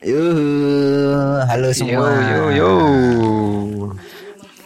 Yuh, 0.00 1.44
halo 1.44 1.76
semua. 1.76 2.08
Yo 2.08 2.48
yo 2.48 2.56
yo. 2.56 2.72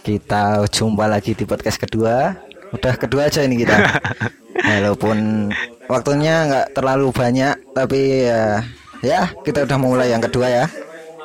Kita 0.07 0.62
jumpa 0.71 1.10
lagi 1.10 1.34
di 1.34 1.42
podcast 1.42 1.83
kedua. 1.83 2.38
Udah 2.71 2.95
kedua 2.95 3.27
aja 3.27 3.43
ini 3.43 3.67
kita. 3.67 3.75
Walaupun 4.71 5.51
waktunya 5.91 6.47
nggak 6.47 6.67
terlalu 6.79 7.11
banyak, 7.11 7.51
tapi 7.75 8.31
ya, 8.31 8.62
ya 9.03 9.27
kita 9.43 9.67
udah 9.67 9.75
mulai 9.75 10.15
yang 10.15 10.23
kedua 10.23 10.47
ya. 10.47 10.64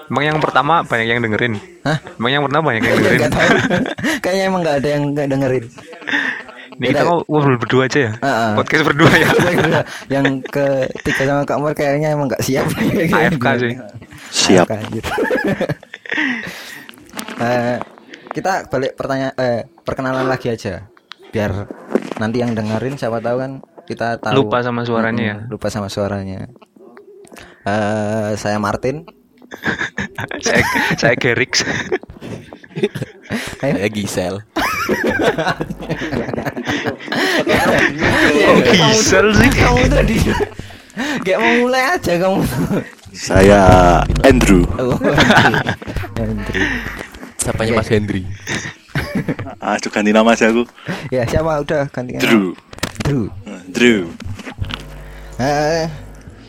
Emang 0.10 0.26
yang 0.26 0.42
pertama 0.42 0.82
banyak 0.82 1.06
yang 1.06 1.22
dengerin. 1.22 1.54
Hah? 1.86 2.02
Emang 2.18 2.32
yang 2.34 2.44
pertama 2.50 2.64
banyak 2.66 2.82
yang 2.82 2.98
dengerin. 3.06 3.22
Kayaknya 4.26 4.44
emang 4.50 4.62
nggak 4.66 4.78
ada 4.82 4.90
yang 4.90 5.04
nggak 5.14 5.28
dengerin. 5.30 5.66
Ini 6.80 6.96
kita 6.96 7.04
mau 7.04 7.20
ngobrol 7.28 7.60
berdua 7.60 7.92
aja 7.92 8.00
ya. 8.00 8.12
Ah. 8.24 8.56
Podcast 8.56 8.88
berdua 8.88 9.12
ya. 9.12 9.30
yang 10.08 10.40
ketiga 10.48 11.24
sama 11.28 11.44
Kak 11.44 11.60
Umar 11.60 11.76
kayaknya 11.76 12.16
emang 12.16 12.32
nggak 12.32 12.40
siap. 12.40 12.72
AFK 12.72 13.46
sih. 13.60 13.74
Siap. 14.32 14.66
AFK, 14.68 14.72
anjir. 14.88 15.06
Eh, 17.40 17.80
kita 18.36 18.68
balik 18.68 19.00
pertanyaan 19.00 19.32
eh, 19.40 19.64
perkenalan 19.88 20.28
lagi 20.28 20.52
aja 20.52 20.92
biar 21.32 21.72
nanti 22.20 22.44
yang 22.44 22.52
dengerin 22.52 23.00
siapa 23.00 23.24
tahu 23.24 23.38
kan 23.40 23.52
kita 23.88 24.20
tahu 24.20 24.44
Lupa 24.44 24.60
sama 24.60 24.84
suaranya 24.84 25.24
ya. 25.24 25.36
Mm-mm, 25.40 25.52
lupa 25.56 25.68
sama 25.72 25.88
suaranya 25.88 26.52
eh 27.64 28.36
saya 28.36 28.60
Martin 28.60 29.08
saya 30.46 30.62
saya 31.00 31.16
Gerix. 31.16 31.64
Saya 33.60 33.88
Gisel. 33.90 34.36
Oh, 38.50 38.58
Gisel 38.64 39.28
sih. 39.36 39.50
kamu 39.52 39.84
tadi 39.90 40.16
kayak 41.24 41.40
mau 41.40 41.54
mulai 41.64 41.84
aja 41.96 42.14
kamu 42.18 42.42
Saya 43.10 43.62
Andrew. 44.22 44.64
oh, 44.78 44.94
Andri. 45.00 45.66
Andri. 46.20 46.62
Siapanya 47.40 47.72
Mas 47.80 47.90
Hendri? 47.90 48.22
Aduh 49.60 49.90
ganti 49.90 50.12
nama 50.14 50.36
sih 50.36 50.46
aku. 50.46 50.64
ya 51.10 51.26
siapa 51.26 51.62
udah 51.62 51.90
ganti 51.90 52.16
nama? 52.16 52.22
Drew. 52.22 52.54
Drew 53.02 53.24
Drew. 53.72 54.02
Eh, 55.40 55.88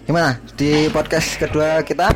gimana 0.05 0.36
di 0.58 0.91
podcast 0.91 1.39
kedua 1.39 1.80
kita? 1.80 2.11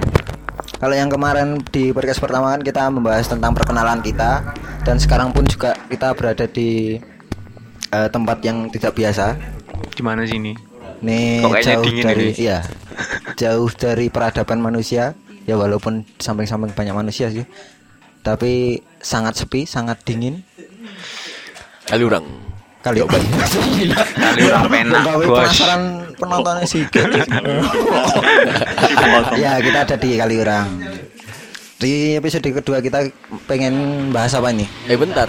Kalau 0.84 1.00
yang 1.00 1.08
kemarin 1.08 1.64
di 1.72 1.96
podcast 1.96 2.20
pertama 2.20 2.52
kan 2.52 2.60
kita 2.60 2.92
membahas 2.92 3.24
tentang 3.24 3.56
perkenalan 3.56 4.04
kita 4.04 4.52
dan 4.84 5.00
sekarang 5.00 5.32
pun 5.32 5.48
juga 5.48 5.72
kita 5.88 6.12
berada 6.12 6.44
di 6.44 7.00
eh, 7.88 8.08
tempat 8.12 8.44
yang 8.44 8.68
tidak 8.68 8.92
biasa. 8.92 9.32
Di 9.96 10.04
mana 10.04 10.28
sih 10.28 10.36
ini? 10.36 10.52
Nih 11.00 11.40
jauh 11.40 11.88
dingin 11.88 12.04
dari 12.04 12.36
ini? 12.36 12.36
iya. 12.36 12.60
Jauh 13.32 13.72
dari 13.72 14.12
peradaban 14.12 14.60
manusia. 14.60 15.16
Ya 15.48 15.56
walaupun 15.56 16.04
samping-samping 16.20 16.76
banyak 16.76 16.92
manusia 16.92 17.32
sih. 17.32 17.48
Tapi 18.20 18.84
sangat 19.00 19.40
sepi, 19.40 19.64
sangat 19.64 20.04
dingin. 20.04 20.44
Kali 22.84 23.00
orang. 23.00 23.16
Kali 23.16 23.88
Kali 24.12 24.42
orang 24.44 24.86
bos. 25.24 25.40
penasaran 25.40 25.82
penontonnya 26.20 26.64
sih. 26.68 26.84
ya 29.40 29.56
kita 29.58 29.78
ada 29.88 29.96
di 29.96 30.20
Kaliurang 30.20 30.68
di 31.80 32.14
episode 32.14 32.44
kedua 32.44 32.78
kita 32.80 33.08
pengen 33.44 34.08
bahas 34.08 34.32
apa 34.32 34.52
ini 34.52 34.64
Eh 34.86 34.96
bentar 34.96 35.28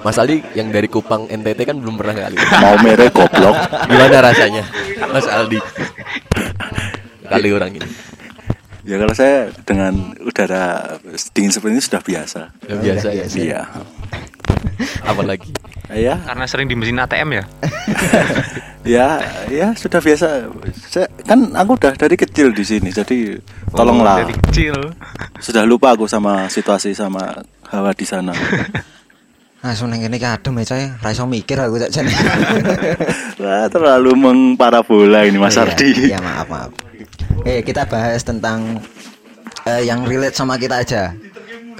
Mas 0.00 0.20
Aldi 0.20 0.44
yang 0.52 0.68
dari 0.68 0.84
Kupang 0.84 1.24
NTT 1.26 1.64
kan 1.64 1.76
belum 1.80 1.96
pernah 1.96 2.28
kali 2.28 2.36
Mau 2.60 2.76
merek 2.80 3.10
goblok. 3.10 3.56
Gimana 3.88 4.20
rasanya 4.20 4.64
Mas 5.08 5.24
Aldi 5.24 5.60
Kali 7.24 7.48
orang 7.50 7.72
ini 7.74 7.88
Ya 8.84 9.00
kalau 9.00 9.16
saya 9.16 9.48
dengan 9.64 10.12
udara 10.20 11.00
dingin 11.32 11.48
seperti 11.48 11.72
ini 11.72 11.80
sudah 11.80 12.04
biasa. 12.04 12.40
Ya, 12.68 12.74
Biasa 12.76 13.08
ya 13.16 13.24
Iya. 13.32 13.60
Apalagi 15.10 15.52
Ya, 15.92 16.16
Karena 16.16 16.48
sering 16.48 16.66
di 16.66 16.74
mesin 16.74 16.96
ATM 16.96 17.28
ya. 17.38 17.44
ya, 18.96 19.08
ya 19.52 19.66
sudah 19.76 20.00
biasa. 20.00 20.48
Saya 20.88 21.06
kan 21.28 21.52
aku 21.52 21.76
udah 21.76 21.92
dari 21.92 22.16
kecil 22.16 22.56
di 22.56 22.64
sini, 22.64 22.88
jadi 22.88 23.36
tolonglah. 23.68 24.16
Oh, 24.16 24.20
dari 24.24 24.34
kecil. 24.48 24.74
Sudah 25.44 25.68
lupa 25.68 25.92
aku 25.92 26.08
sama 26.08 26.48
situasi 26.48 26.96
sama 26.96 27.36
hawa 27.68 27.92
di 27.92 28.08
sana. 28.08 28.32
langsung 29.64 29.88
neng 29.88 30.04
ini 30.04 30.20
kadem 30.20 30.60
ya 30.60 30.64
saya 30.76 30.86
raiso 31.00 31.24
mikir 31.24 31.56
aku 31.56 31.80
tak 31.80 31.88
jane 31.88 32.12
Wah, 33.40 33.64
terlalu 33.72 34.12
mengparabola 34.12 35.24
ini 35.24 35.40
Mas 35.40 35.56
Iya, 35.56 35.64
Ardi. 35.64 35.90
iya 36.04 36.20
maaf 36.20 36.44
maaf 36.52 36.70
Oke 37.40 37.64
kita 37.64 37.88
bahas 37.88 38.20
tentang 38.20 38.76
eh, 39.64 39.88
yang 39.88 40.04
relate 40.04 40.36
sama 40.36 40.60
kita 40.60 40.84
aja 40.84 41.16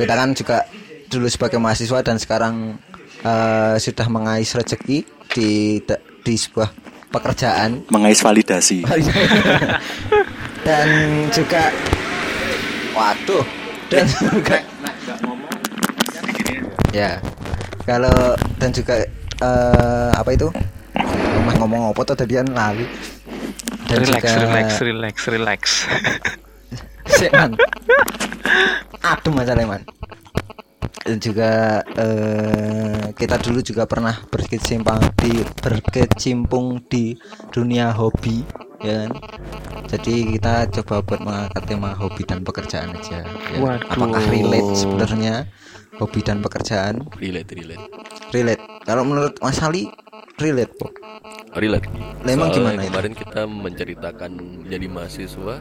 kita 0.00 0.16
kan 0.16 0.32
juga 0.32 0.64
dulu 1.08 1.26
sebagai 1.28 1.58
mahasiswa 1.60 2.00
dan 2.04 2.16
sekarang 2.16 2.78
eh, 3.24 3.76
sudah 3.80 4.06
mengais 4.08 4.50
rezeki 4.52 5.04
di 5.34 5.80
di 6.24 6.34
sebuah 6.34 6.70
pekerjaan 7.12 7.86
Mengais 7.92 8.18
validasi. 8.18 8.82
dan 10.66 10.88
juga 11.30 11.68
waduh 12.96 13.44
dan 13.92 14.08
juga 14.08 14.58
ya 16.94 17.20
kalau 17.84 18.32
dan 18.56 18.70
juga 18.72 19.04
eh, 19.44 20.10
apa 20.16 20.30
itu 20.32 20.48
Mah 21.44 21.60
ngomong 21.60 21.92
apa 21.92 22.00
tuh 22.08 22.16
tadian 22.16 22.48
lalu 22.56 22.88
dan 23.84 24.00
Relax, 24.00 24.22
juga 24.24 24.28
relax, 24.40 24.68
relax, 24.80 25.14
relax. 25.28 25.62
Sik, 27.04 27.30
man. 27.36 27.52
aduh 29.04 29.32
masalah 29.36 29.68
man 29.68 29.84
dan 31.04 31.16
juga 31.20 31.80
eh, 31.96 33.12
kita 33.16 33.36
dulu 33.40 33.60
juga 33.60 33.84
pernah 33.84 34.14
berkecimpung 34.28 35.00
di 35.20 35.32
berkecimpung 35.60 36.66
di 36.88 37.18
dunia 37.52 37.92
hobi 37.92 38.44
ya 38.84 39.06
kan 39.06 39.10
jadi 39.88 40.14
kita 40.36 40.54
coba 40.80 41.04
buat 41.04 41.20
mengangkat 41.22 41.62
tema 41.64 41.90
hobi 41.96 42.22
dan 42.26 42.44
pekerjaan 42.44 42.92
aja 42.96 43.24
ya. 43.24 43.58
Waduh. 43.60 43.88
apakah 43.88 44.22
relate 44.28 44.70
sebenarnya 44.76 45.34
hobi 46.00 46.20
dan 46.26 46.42
pekerjaan 46.42 47.06
Relate 47.16 47.54
relate 47.54 47.84
relate 48.34 48.62
kalau 48.82 49.06
menurut 49.06 49.38
Mas 49.40 49.62
Ali 49.62 49.88
relate 50.42 50.74
po 50.74 50.90
Relate 51.54 51.86
Lah, 52.26 52.32
emang 52.34 52.50
Soalnya 52.50 52.74
gimana? 52.74 52.82
Kemarin 52.90 53.14
kita 53.14 53.42
menceritakan 53.46 54.32
jadi 54.66 54.86
mahasiswa 54.90 55.54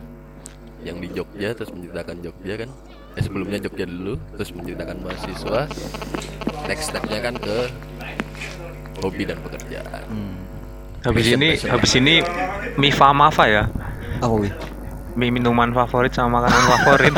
Yang 0.84 0.98
di 1.00 1.08
Jogja 1.16 1.50
terus 1.56 1.72
menceritakan 1.72 2.16
Jogja 2.20 2.54
kan 2.60 2.70
Eh 3.16 3.24
sebelumnya 3.24 3.60
Jogja 3.64 3.86
dulu 3.88 4.20
Terus 4.36 4.50
menceritakan 4.52 4.98
mahasiswa 5.00 5.60
Next 6.68 6.86
stepnya 6.92 7.20
kan 7.24 7.36
ke 7.40 7.58
Hobi 9.04 9.24
dan 9.28 9.40
pekerjaan 9.44 10.04
hmm. 10.08 10.36
Habis 11.04 11.26
Passion, 11.28 11.40
ini, 11.40 11.50
passion. 11.56 11.70
habis 11.72 11.92
ini 12.00 12.16
Mifa 12.80 13.12
Mafa 13.12 13.46
ya. 13.52 13.64
apa 14.24 14.32
wih 14.32 14.54
Mie 15.14 15.30
minuman 15.30 15.70
favorit 15.70 16.10
sama 16.10 16.42
makanan 16.42 16.64
favorit. 16.74 17.14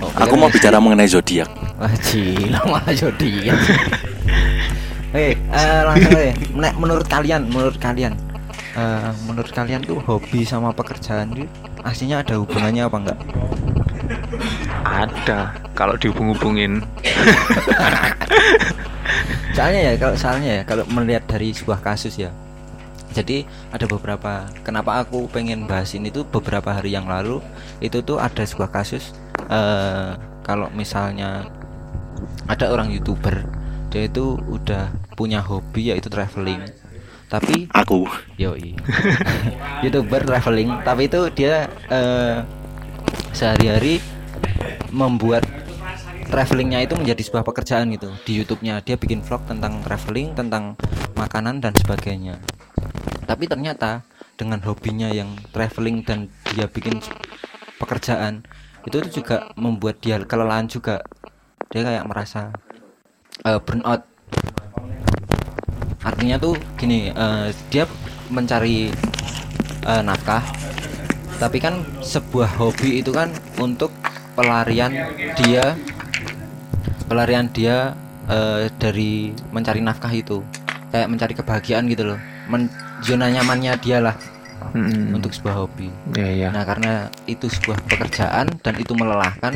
Oh, 0.00 0.08
Aku 0.24 0.34
mau 0.40 0.48
bicara 0.48 0.80
mengenai 0.80 1.04
zodiak. 1.04 1.48
Wah 1.76 1.92
gila 2.08 2.60
malah 2.72 2.92
jadi 2.92 3.30
Oke, 5.08 5.40
eh, 5.40 5.80
langsung 5.88 6.12
aja. 6.20 6.32
Nek, 6.52 6.74
menurut 6.76 7.08
kalian, 7.08 7.48
menurut 7.48 7.80
kalian, 7.80 8.12
eh, 8.78 9.10
menurut 9.26 9.50
kalian 9.50 9.82
tuh 9.82 9.98
hobi 10.06 10.46
sama 10.46 10.70
pekerjaan 10.70 11.34
itu 11.34 11.50
aslinya 11.82 12.22
ada 12.22 12.38
hubungannya 12.38 12.86
apa 12.86 12.96
enggak? 13.02 13.18
Ada. 14.86 15.38
Kalau 15.74 15.98
dihubung-hubungin. 15.98 16.82
Soalnya 19.58 19.90
ya, 19.90 19.92
kalau 19.98 20.14
soalnya 20.14 20.50
ya, 20.60 20.62
kalau 20.62 20.86
melihat 20.86 21.26
dari 21.26 21.50
sebuah 21.50 21.82
kasus 21.82 22.14
ya. 22.14 22.30
Jadi 23.10 23.42
ada 23.74 23.90
beberapa. 23.90 24.46
Kenapa 24.62 25.02
aku 25.02 25.26
pengen 25.26 25.66
bahas 25.66 25.90
ini 25.98 26.14
tuh 26.14 26.22
beberapa 26.22 26.70
hari 26.70 26.94
yang 26.94 27.10
lalu 27.10 27.42
itu 27.82 27.98
tuh 28.06 28.22
ada 28.22 28.46
sebuah 28.46 28.70
kasus. 28.70 29.10
eh 29.50 30.14
kalau 30.46 30.70
misalnya 30.72 31.44
ada 32.48 32.72
orang 32.72 32.88
youtuber, 32.94 33.44
dia 33.90 34.06
itu 34.06 34.38
udah 34.46 34.94
punya 35.18 35.42
hobi 35.42 35.90
yaitu 35.90 36.06
traveling. 36.06 36.62
Tapi 37.28 37.68
Aku. 37.76 38.08
Yoi. 38.40 38.72
Youtuber 39.84 40.24
traveling. 40.24 40.80
Tapi 40.80 41.12
itu 41.12 41.20
dia 41.36 41.68
eh, 41.92 42.40
Sehari-hari 43.36 44.00
Membuat 44.88 45.44
Travelingnya 46.28 46.84
itu 46.84 46.96
menjadi 46.96 47.20
sebuah 47.24 47.44
pekerjaan 47.44 47.92
gitu. 47.92 48.08
Di 48.24 48.40
Youtubenya 48.40 48.80
Dia 48.80 48.96
bikin 48.96 49.20
vlog 49.20 49.44
tentang 49.44 49.84
traveling 49.84 50.32
Tentang 50.32 50.74
makanan 51.16 51.60
dan 51.60 51.76
sebagainya. 51.76 52.40
Tapi 53.28 53.44
ternyata 53.44 54.08
Dengan 54.40 54.64
hobinya 54.64 55.12
yang 55.12 55.36
traveling 55.52 56.00
Dan 56.08 56.32
dia 56.56 56.64
bikin 56.64 57.04
pekerjaan 57.76 58.40
Itu 58.88 59.04
juga 59.12 59.52
membuat 59.52 60.00
dia 60.00 60.16
kelelahan 60.24 60.64
juga. 60.64 61.04
Dia 61.68 61.84
kayak 61.84 62.08
merasa 62.08 62.56
eh, 63.44 63.60
Burnout 63.60 64.17
artinya 66.08 66.36
tuh 66.40 66.56
gini 66.80 67.12
eh, 67.12 67.46
dia 67.68 67.84
mencari 68.32 68.88
eh, 69.84 70.02
nafkah 70.02 70.42
tapi 71.38 71.62
kan 71.62 71.86
sebuah 72.02 72.58
hobi 72.58 72.98
itu 72.98 73.14
kan 73.14 73.30
untuk 73.62 73.94
pelarian 74.34 74.90
dia 75.38 75.78
pelarian 77.08 77.48
dia 77.50 77.96
eh, 78.28 78.68
dari 78.76 79.32
mencari 79.50 79.80
nafkah 79.80 80.12
itu. 80.12 80.44
Kayak 80.88 81.08
mencari 81.08 81.32
kebahagiaan 81.36 81.84
gitu 81.88 82.04
loh. 82.14 82.20
Men- 82.48 82.72
zona 82.98 83.30
nyamannya 83.30 83.78
dia 83.78 84.02
lah 84.02 84.16
Mm-mm. 84.74 85.14
untuk 85.14 85.30
sebuah 85.30 85.54
hobi. 85.64 85.88
Ya 86.18 86.28
ya 86.28 86.48
Nah, 86.50 86.66
karena 86.66 87.06
itu 87.30 87.46
sebuah 87.46 87.78
pekerjaan 87.86 88.50
dan 88.58 88.74
itu 88.74 88.90
melelahkan, 88.96 89.54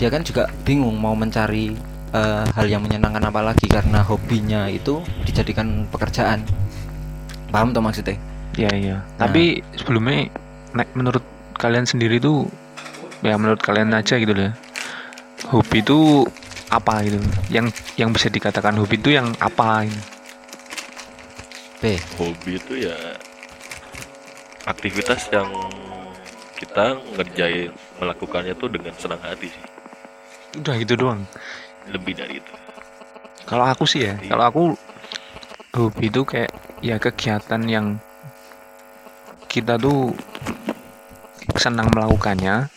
dia 0.00 0.08
kan 0.08 0.24
juga 0.24 0.48
bingung 0.64 0.96
mau 0.96 1.12
mencari 1.12 1.76
eh, 2.12 2.44
hal 2.52 2.66
yang 2.68 2.84
menyenangkan 2.84 3.24
apa 3.28 3.40
lagi 3.40 3.66
karena 3.66 4.04
hobinya 4.04 4.68
itu 4.68 5.00
dijadikan 5.24 5.88
pekerjaan. 5.90 6.44
Paham 7.52 7.72
tuh 7.76 7.84
maksudnya? 7.84 8.16
ya 8.56 8.68
ya 8.76 8.96
tapi 9.16 9.64
sebelumnya 9.76 10.28
nek 10.76 10.92
menurut 10.92 11.24
kalian 11.56 11.88
sendiri 11.88 12.20
tuh 12.20 12.44
ya 13.24 13.36
menurut 13.40 13.60
kalian 13.64 13.92
aja 13.96 14.20
gitu 14.20 14.32
loh 14.36 14.50
ya. 14.50 14.52
hobi 15.48 15.80
itu 15.80 16.28
apa 16.72 17.04
gitu 17.04 17.18
yang 17.52 17.66
yang 17.96 18.10
bisa 18.12 18.28
dikatakan 18.28 18.76
hobi 18.76 18.96
itu 19.00 19.12
yang 19.12 19.32
apa 19.40 19.88
gitu. 19.88 20.02
B. 21.82 21.84
hobi 22.20 22.52
itu 22.60 22.72
ya 22.88 22.96
aktivitas 24.68 25.26
yang 25.34 25.48
kita 26.54 26.94
ngerjain 27.18 27.74
melakukannya 27.98 28.54
tuh 28.54 28.70
dengan 28.70 28.94
senang 29.00 29.18
hati 29.24 29.50
sih 29.50 29.64
udah 30.60 30.76
gitu 30.76 30.94
doang 30.94 31.24
lebih 31.90 32.14
dari 32.14 32.38
itu 32.38 32.54
Kalau 33.42 33.66
aku 33.66 33.84
sih 33.84 34.06
ya, 34.06 34.14
kalau 34.30 34.44
aku 34.46 34.62
hobi 35.74 36.08
itu 36.08 36.22
kayak 36.22 36.52
ya 36.78 36.96
kegiatan 36.96 37.62
yang 37.66 37.86
kita 39.50 39.76
tuh 39.76 40.14
senang 41.58 41.92
melakukannya, 41.92 42.70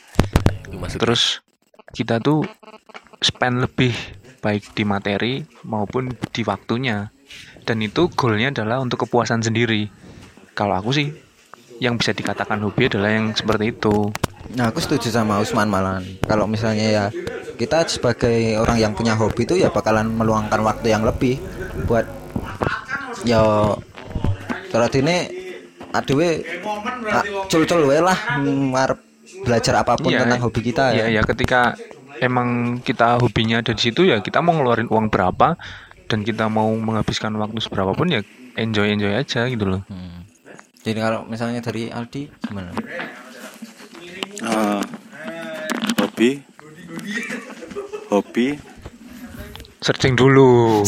maksudnya 0.75 1.03
terus 1.05 1.45
kita 1.95 2.19
tuh 2.19 2.43
spend 3.23 3.63
lebih 3.63 3.95
baik 4.43 4.75
di 4.75 4.83
materi 4.83 5.33
maupun 5.63 6.11
di 6.33 6.41
waktunya. 6.43 7.09
Dan 7.65 7.81
itu 7.81 8.11
goalnya 8.13 8.51
adalah 8.51 8.83
untuk 8.83 9.07
kepuasan 9.07 9.41
sendiri. 9.41 9.89
Kalau 10.53 10.77
aku 10.77 10.91
sih 10.93 11.09
yang 11.81 11.97
bisa 11.97 12.13
dikatakan 12.13 12.61
hobi 12.61 12.87
adalah 12.91 13.09
yang 13.09 13.33
seperti 13.33 13.73
itu. 13.73 14.13
Nah, 14.53 14.69
aku 14.69 14.77
setuju 14.79 15.09
sama 15.09 15.41
Usman 15.41 15.67
malan. 15.67 16.05
Kalau 16.29 16.45
misalnya 16.45 16.85
ya 16.85 17.05
kita 17.55 17.87
sebagai 17.87 18.59
orang 18.59 18.77
yang 18.77 18.91
punya 18.93 19.15
hobi 19.15 19.47
itu 19.47 19.55
ya 19.57 19.71
bakalan 19.71 20.11
meluangkan 20.11 20.61
waktu 20.61 20.91
yang 20.93 21.03
lebih 21.07 21.39
buat 21.89 22.05
ya 23.25 23.41
kalau 24.69 24.87
ini 24.91 25.17
adewe 25.95 26.43
ah, 27.07 27.23
cul-cul 27.47 27.87
wae 27.87 28.03
lah 28.03 28.17
ngarep 28.43 28.99
belajar 29.47 29.81
apa 29.81 29.95
pun 29.95 30.11
Iya, 30.11 30.27
tentang 30.27 30.41
hobi 30.43 30.61
kita 30.61 30.91
Iya, 30.91 31.07
ya. 31.09 31.19
ya 31.19 31.21
ketika 31.23 31.73
emang 32.19 32.79
kita 32.83 33.19
hobinya 33.19 33.63
ada 33.63 33.71
di 33.71 33.81
situ 33.81 34.07
ya 34.07 34.19
kita 34.19 34.43
mau 34.43 34.55
ngeluarin 34.55 34.91
uang 34.91 35.07
berapa 35.07 35.55
dan 36.05 36.19
kita 36.21 36.45
mau 36.51 36.69
menghabiskan 36.75 37.33
waktu 37.39 37.59
seberapa 37.63 37.95
pun 37.97 38.11
ya 38.11 38.21
enjoy 38.55 38.93
enjoy 38.93 39.11
aja 39.15 39.49
gitu 39.49 39.65
loh. 39.65 39.81
Hmm. 39.89 40.23
Jadi 40.85 41.01
kalau 41.01 41.25
misalnya 41.25 41.65
dari 41.65 41.89
Aldi 41.89 42.29
gimana? 42.45 42.69
Eh, 44.45 44.81
hobi 45.97 46.29
hobi? 48.09 48.47
Searching 49.81 50.17
dulu. 50.17 50.81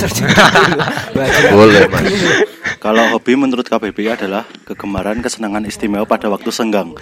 Belajar. 1.14 1.54
boleh 1.54 1.86
mas. 1.86 2.10
Kalau 2.82 3.04
hobi 3.14 3.38
menurut 3.38 3.70
KBBI 3.70 4.18
adalah 4.18 4.46
kegemaran 4.66 5.22
kesenangan 5.22 5.70
istimewa 5.70 6.10
pada 6.10 6.30
waktu 6.34 6.50
senggang. 6.50 6.98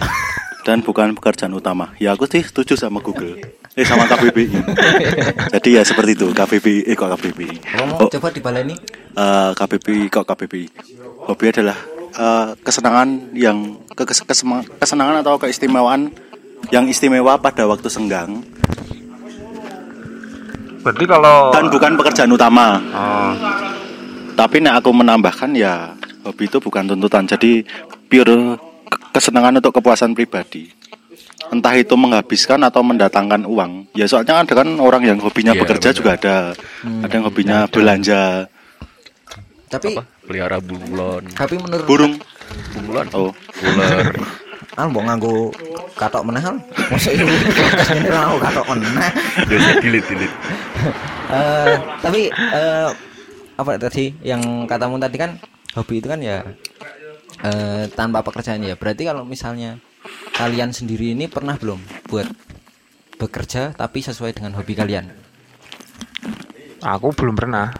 Dan 0.66 0.82
bukan 0.82 1.14
pekerjaan 1.14 1.54
utama. 1.54 1.94
Ya 1.96 2.12
aku 2.12 2.26
sih 2.28 2.42
setuju 2.44 2.76
sama 2.76 3.00
Google. 3.00 3.38
Eh 3.76 3.84
sama 3.84 4.08
KBBI 4.08 4.56
jadi 5.52 5.68
ya 5.68 5.82
seperti 5.84 6.16
itu. 6.16 6.32
KBBI 6.32 6.88
eh 6.88 6.96
kok 6.96 7.12
KBBI 7.12 7.76
Ngomong 7.76 7.98
oh, 8.00 8.08
coba 8.08 8.32
dibaleni. 8.32 8.72
eh, 9.12 9.50
KBBI 9.52 10.08
kok 10.08 10.24
KBBI 10.24 10.64
hobi 11.28 11.44
adalah 11.52 11.76
eh, 12.16 12.56
kesenangan 12.64 13.36
yang 13.36 13.76
kesenangan 14.80 15.20
atau 15.20 15.36
keistimewaan 15.36 16.08
yang 16.72 16.88
istimewa 16.88 17.36
pada 17.36 17.68
waktu 17.68 17.92
senggang 17.92 18.40
Berarti 20.86 21.04
kalau 21.04 21.50
dan 21.50 21.66
bukan 21.66 21.92
pekerjaan 21.98 22.30
utama. 22.30 22.78
Oh, 22.94 23.32
tapi 24.38 24.62
nek 24.62 24.78
aku 24.78 24.94
menambahkan 24.94 25.50
ya 25.50 25.90
hobi 26.22 26.46
itu 26.46 26.62
bukan 26.62 26.86
tuntutan. 26.86 27.26
Jadi 27.26 27.66
pure 28.06 28.54
ke- 28.86 29.00
kesenangan 29.10 29.58
untuk 29.58 29.74
kepuasan 29.74 30.14
pribadi. 30.14 30.70
Entah 31.46 31.74
itu 31.74 31.94
menghabiskan 31.94 32.62
atau 32.62 32.82
mendatangkan 32.82 33.42
uang. 33.44 33.90
Ya 33.94 34.06
soalnya 34.06 34.42
ada 34.42 34.52
kan 34.52 34.78
orang 34.78 35.02
yang 35.02 35.18
hobinya 35.18 35.54
Iya, 35.54 35.62
bekerja 35.62 35.88
benar. 35.90 35.98
juga 35.98 36.10
ada. 36.14 36.36
Ada 37.02 37.12
yang 37.12 37.24
hobinya 37.26 37.58
belanja. 37.66 38.22
Tapi 39.66 39.84
apa? 39.90 40.02
Pelihara 40.22 40.58
bunglon 40.58 41.26
tapi 41.34 41.58
menurut 41.58 41.86
burung. 41.86 42.14
Bunglon 42.70 43.06
oh. 43.10 43.30
Ular 43.62 44.06
Al 44.76 44.92
mau 44.92 45.00
nganggo 45.00 45.50
katok 45.96 46.22
meneh 46.28 46.44
al. 46.44 46.56
Mosok 46.92 47.12
iki 47.16 47.24
podcast 47.24 47.90
ini 47.96 48.08
ora 48.12 48.18
nganggo 48.28 48.38
katok 48.44 48.66
meneh. 48.76 49.10
biasa 49.48 49.70
dilit 49.80 50.04
dilit 50.08 50.32
Eh, 51.26 51.74
tapi 52.04 52.30
eh, 52.30 52.88
apa 53.56 53.70
tadi 53.80 54.14
yang 54.22 54.68
katamu 54.70 55.00
tadi 55.00 55.16
kan 55.18 55.34
hobi 55.74 55.98
itu 55.98 56.06
kan 56.06 56.20
ya 56.22 56.44
eh, 57.42 57.84
tanpa 57.96 58.20
pekerjaan 58.20 58.62
ya. 58.62 58.76
Berarti 58.76 59.08
kalau 59.08 59.24
misalnya 59.24 59.80
kalian 60.36 60.70
sendiri 60.70 61.16
ini 61.16 61.26
pernah 61.26 61.56
belum 61.58 61.80
buat 62.06 62.28
bekerja 63.16 63.72
tapi 63.72 64.04
sesuai 64.04 64.36
dengan 64.36 64.54
hobi 64.60 64.76
kalian? 64.76 65.26
aku 66.86 67.10
belum 67.16 67.34
pernah. 67.34 67.72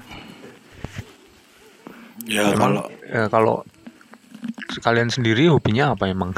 ya 2.27 2.51
Emang 2.51 2.59
kalau 2.59 2.85
eh, 3.07 3.29
kalau 3.31 3.57
kalian 4.83 5.11
sendiri 5.13 5.47
hobinya 5.47 5.95
apa 5.95 6.11
emang? 6.11 6.35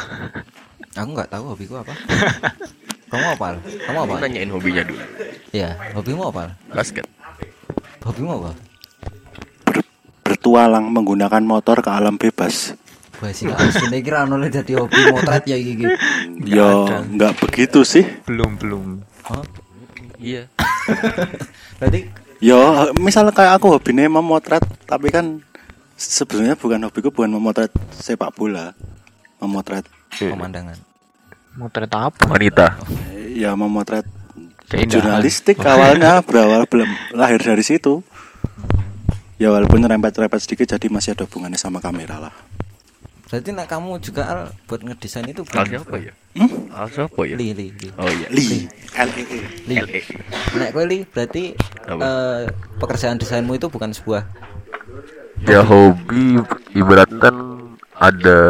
Aku 0.98 1.10
nggak 1.14 1.30
tahu 1.30 1.54
hobiku 1.54 1.78
apa. 1.78 1.94
Kamu 3.14 3.26
apa? 3.38 3.46
Kamu 3.62 3.98
apa? 4.04 4.14
Nanyain 4.20 4.50
hobinya 4.52 4.84
dulu 4.84 5.00
Ya, 5.54 5.80
hobimu 5.96 6.28
apa? 6.28 6.58
Basket 6.68 7.08
Hobimu 8.04 8.36
apa? 8.44 8.52
bertualang 10.28 10.92
menggunakan 10.92 11.40
motor 11.40 11.80
ke 11.80 11.88
alam 11.88 12.20
bebas 12.20 12.76
Wah, 13.18 13.34
sih 13.34 13.50
asline 13.50 13.98
kira 13.98 14.22
ono 14.22 14.38
jadi 14.46 14.78
hobi 14.78 15.10
motret 15.10 15.42
ya 15.50 15.58
iki. 15.58 15.82
ya 16.54 17.02
nggak 17.02 17.34
begitu 17.42 17.82
sih 17.82 18.06
belum 18.30 18.54
belum. 18.62 19.02
Oh, 19.26 19.42
iya 20.22 20.46
berarti 21.82 22.06
ya 22.38 22.86
misalnya 22.94 23.34
kayak 23.34 23.58
aku 23.58 23.74
hobinya 23.74 24.06
memotret 24.06 24.62
tapi 24.86 25.10
kan 25.10 25.42
sebenarnya 25.98 26.54
bukan 26.54 26.86
hobiku 26.86 27.10
bukan 27.10 27.34
memotret 27.34 27.74
sepak 27.98 28.30
bola 28.38 28.70
memotret 29.42 29.82
pemandangan. 30.14 30.78
Motret 31.58 31.90
apa? 31.90 32.22
wanita. 32.30 32.78
Ya 33.34 33.50
memotret 33.58 34.06
Keindahan. 34.70 35.18
jurnalistik 35.18 35.58
awalnya 35.66 36.20
berawal 36.26 36.70
belum 36.70 36.86
lahir 37.18 37.42
dari 37.42 37.66
situ. 37.66 38.06
Ya 39.42 39.50
walaupun 39.50 39.82
rempet-rempet 39.82 40.38
sedikit 40.38 40.78
jadi 40.78 40.86
masih 40.86 41.18
ada 41.18 41.26
hubungannya 41.26 41.58
sama 41.58 41.82
kamera 41.82 42.22
lah. 42.22 42.34
Berarti 43.28 43.50
nak 43.52 43.68
kamu 43.68 44.00
juga 44.00 44.22
Al 44.24 44.40
buat 44.64 44.80
ngedesain 44.80 45.26
itu 45.28 45.44
Al 45.44 45.46
bukan 45.50 45.64
siapa 45.68 45.94
ya? 46.00 46.12
Hmm? 46.32 46.50
Al 46.72 46.88
siapa 46.88 47.20
ya? 47.28 47.36
Li, 47.36 47.52
li, 47.52 47.66
li. 47.76 47.88
oh 48.00 48.08
iya. 48.08 48.28
Li. 48.32 48.46
L 48.96 49.10
E 49.12 49.22
E. 49.28 49.38
Li. 49.68 49.74
LE 49.84 50.00
Nek 50.56 50.70
kowe 50.72 50.84
li 50.88 51.04
berarti 51.04 51.52
eh, 51.86 52.42
pekerjaan 52.80 53.20
desainmu 53.20 53.52
itu 53.58 53.68
bukan 53.68 53.92
sebuah? 53.92 54.22
Ya 55.44 55.60
hobi 55.60 56.40
ibaratkan 56.72 57.34
ada 57.94 58.40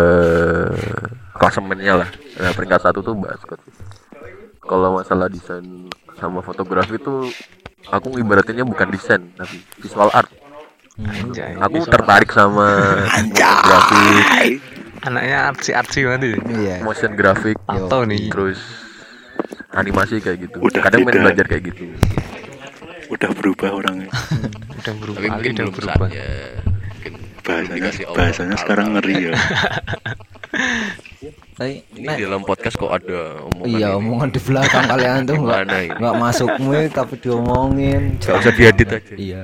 klasemennya 1.39 1.95
lah 1.97 2.11
nah, 2.37 2.53
peringkat 2.53 2.81
satu 2.83 3.01
tuh 3.01 3.15
basket 3.15 3.59
kalau 4.61 4.99
masalah 4.99 5.27
desain 5.27 5.65
sama 6.15 6.43
fotografi 6.43 6.99
tuh 6.99 7.31
aku 7.89 8.19
ibaratinnya 8.19 8.63
bukan 8.63 8.91
desain 8.91 9.23
tapi 9.33 9.63
visual 9.79 10.11
art 10.11 10.29
Anjay. 10.99 11.55
aku 11.57 11.87
tertarik 11.87 12.29
sama 12.29 12.67
fotografi 13.07 14.07
Anaknya 14.99 15.47
artsy 15.47 15.71
artsy 15.71 16.03
banget. 16.03 16.21
ya? 16.27 16.39
Iya. 16.51 16.77
motion 16.83 17.15
grafik 17.15 17.55
Tato 17.63 18.03
nih. 18.03 18.27
terus 18.29 18.59
animasi 19.71 20.19
kayak 20.19 20.43
gitu 20.43 20.59
Udah 20.59 20.83
kadang 20.83 21.07
main 21.07 21.23
belajar 21.23 21.47
kayak 21.47 21.71
gitu 21.71 21.87
udah 23.09 23.31
berubah 23.31 23.71
orangnya 23.73 24.11
Udah 24.75 24.95
berubah. 24.99 25.17
tapi 25.17 25.29
mungkin 25.31 25.51
udah 25.55 25.65
belum 25.65 25.73
berubah. 25.73 26.09
saatnya 26.11 26.27
mungkin 26.91 27.13
bahasanya 27.41 27.91
bahasanya 28.11 28.57
sekarang 28.59 28.87
ngeri 28.99 29.17
ya 29.23 29.33
Tapi 31.59 31.73
ini 31.93 32.07
di 32.09 32.23
dalam 32.23 32.41
podcast 32.41 32.79
kok 32.79 32.87
ada 32.89 33.43
omongan 33.45 33.67
iya 33.69 33.89
ini. 33.91 33.99
omongan 33.99 34.29
di 34.31 34.41
belakang 34.41 34.85
kalian 34.95 35.21
tuh 35.25 35.37
nggak 35.37 35.59
Gimana 35.61 35.77
ini? 35.77 35.97
nggak 35.99 36.15
masuk 36.17 36.51
mic 36.61 36.89
tapi 36.93 37.15
diomongin. 37.19 38.03
Gak 38.17 38.37
usah 38.39 38.53
diedit 38.55 38.89
aja 38.89 39.13
Iya. 39.13 39.43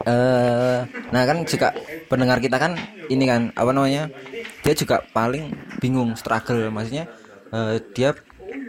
Eh, 0.00 0.78
nah 1.06 1.22
kan 1.22 1.44
juga 1.44 1.68
pendengar 2.06 2.38
kita 2.38 2.56
kan 2.56 2.76
ini 3.06 3.24
kan 3.24 3.52
apa 3.52 3.70
namanya 3.70 4.08
dia 4.62 4.72
juga 4.72 5.04
paling 5.06 5.52
bingung 5.78 6.12
struggle 6.14 6.68
maksudnya 6.68 7.08
eh, 7.50 7.76
dia 7.92 8.12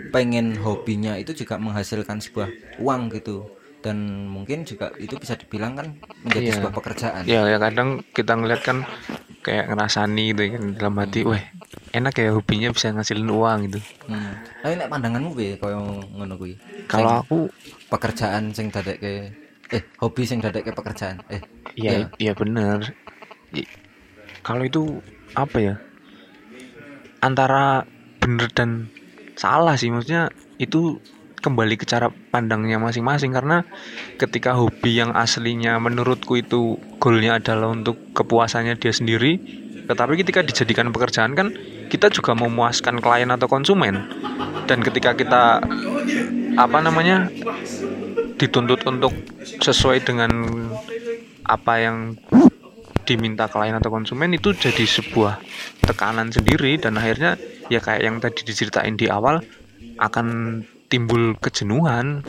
pengen 0.09 0.55
hobinya 0.57 1.15
itu 1.15 1.31
juga 1.33 1.55
menghasilkan 1.55 2.19
sebuah 2.19 2.49
uang 2.77 3.11
gitu 3.13 3.45
dan 3.79 3.95
mungkin 4.25 4.63
juga 4.63 4.91
itu 4.95 5.15
bisa 5.15 5.35
dibilang 5.35 5.75
kan 5.75 5.87
menjadi 6.21 6.43
Iya. 6.45 6.55
sebuah 6.55 6.73
pekerjaan 6.73 7.21
ya 7.23 7.41
ya 7.45 7.57
kadang 7.57 8.03
kita 8.11 8.31
ngeliat 8.33 8.59
kan 8.59 8.83
kayak 9.39 9.71
ngerasani 9.71 10.23
gitu 10.35 10.41
kan 10.55 10.63
dalam 10.75 10.95
hati 10.99 11.23
weh 11.23 11.43
enak 11.95 12.13
ya 12.19 12.35
hobinya 12.35 12.69
bisa 12.75 12.91
ngasilin 12.93 13.29
uang 13.29 13.59
gitu 13.71 13.79
Hmm. 14.09 14.33
Tapi 14.65 14.73
nek 14.73 14.89
pandanganmu 14.89 15.37
piye 15.37 15.53
kaya 15.61 15.77
ngono 15.79 16.33
kuwi? 16.33 16.57
kalau 16.89 17.21
aku 17.21 17.45
pekerjaan 17.93 18.49
sing 18.57 18.73
dadekke 18.73 19.29
eh 19.69 19.83
hobi 20.01 20.25
sing 20.25 20.41
dadekke 20.41 20.73
pekerjaan. 20.73 21.21
Eh 21.29 21.41
Iya, 21.77 22.09
iya 22.17 22.33
bener. 22.33 22.81
I- 23.53 23.69
Kalau 24.41 24.65
itu 24.65 24.97
apa 25.37 25.57
ya? 25.61 25.75
Antara 27.21 27.85
bener 28.17 28.47
dan 28.55 28.87
salah 29.35 29.75
sih, 29.75 29.91
maksudnya 29.93 30.31
itu 30.57 30.97
kembali 31.39 31.75
ke 31.79 31.87
cara 31.87 32.11
pandangnya 32.11 32.77
masing-masing 32.77 33.31
karena 33.31 33.63
ketika 34.19 34.55
hobi 34.55 34.99
yang 34.99 35.15
aslinya 35.15 35.79
menurutku 35.79 36.37
itu 36.39 36.77
goalnya 36.99 37.39
adalah 37.39 37.71
untuk 37.71 38.11
kepuasannya 38.13 38.75
dia 38.75 38.91
sendiri, 38.91 39.39
tetapi 39.89 40.21
ketika 40.21 40.45
dijadikan 40.45 40.93
pekerjaan 40.93 41.33
kan 41.33 41.55
kita 41.89 42.13
juga 42.13 42.37
memuaskan 42.37 43.01
klien 43.01 43.31
atau 43.33 43.49
konsumen. 43.49 44.05
Dan 44.69 44.85
ketika 44.85 45.17
kita 45.17 45.65
apa 46.59 46.77
namanya 46.83 47.31
dituntut 48.37 48.85
untuk 48.85 49.11
sesuai 49.41 50.05
dengan 50.05 50.31
apa 51.49 51.73
yang 51.81 51.97
diminta 53.09 53.49
klien 53.49 53.73
atau 53.73 53.89
konsumen 53.89 54.29
itu 54.37 54.53
jadi 54.53 54.85
sebuah 54.85 55.41
tekanan 55.81 56.29
sendiri. 56.29 56.77
Dan 56.77 57.01
akhirnya 57.01 57.41
ya 57.73 57.81
kayak 57.81 58.01
yang 58.05 58.21
tadi 58.21 58.45
diceritain 58.45 58.93
di 58.93 59.09
awal 59.09 59.41
akan 59.97 60.27
timbul 60.89 61.37
kejenuhan 61.37 62.25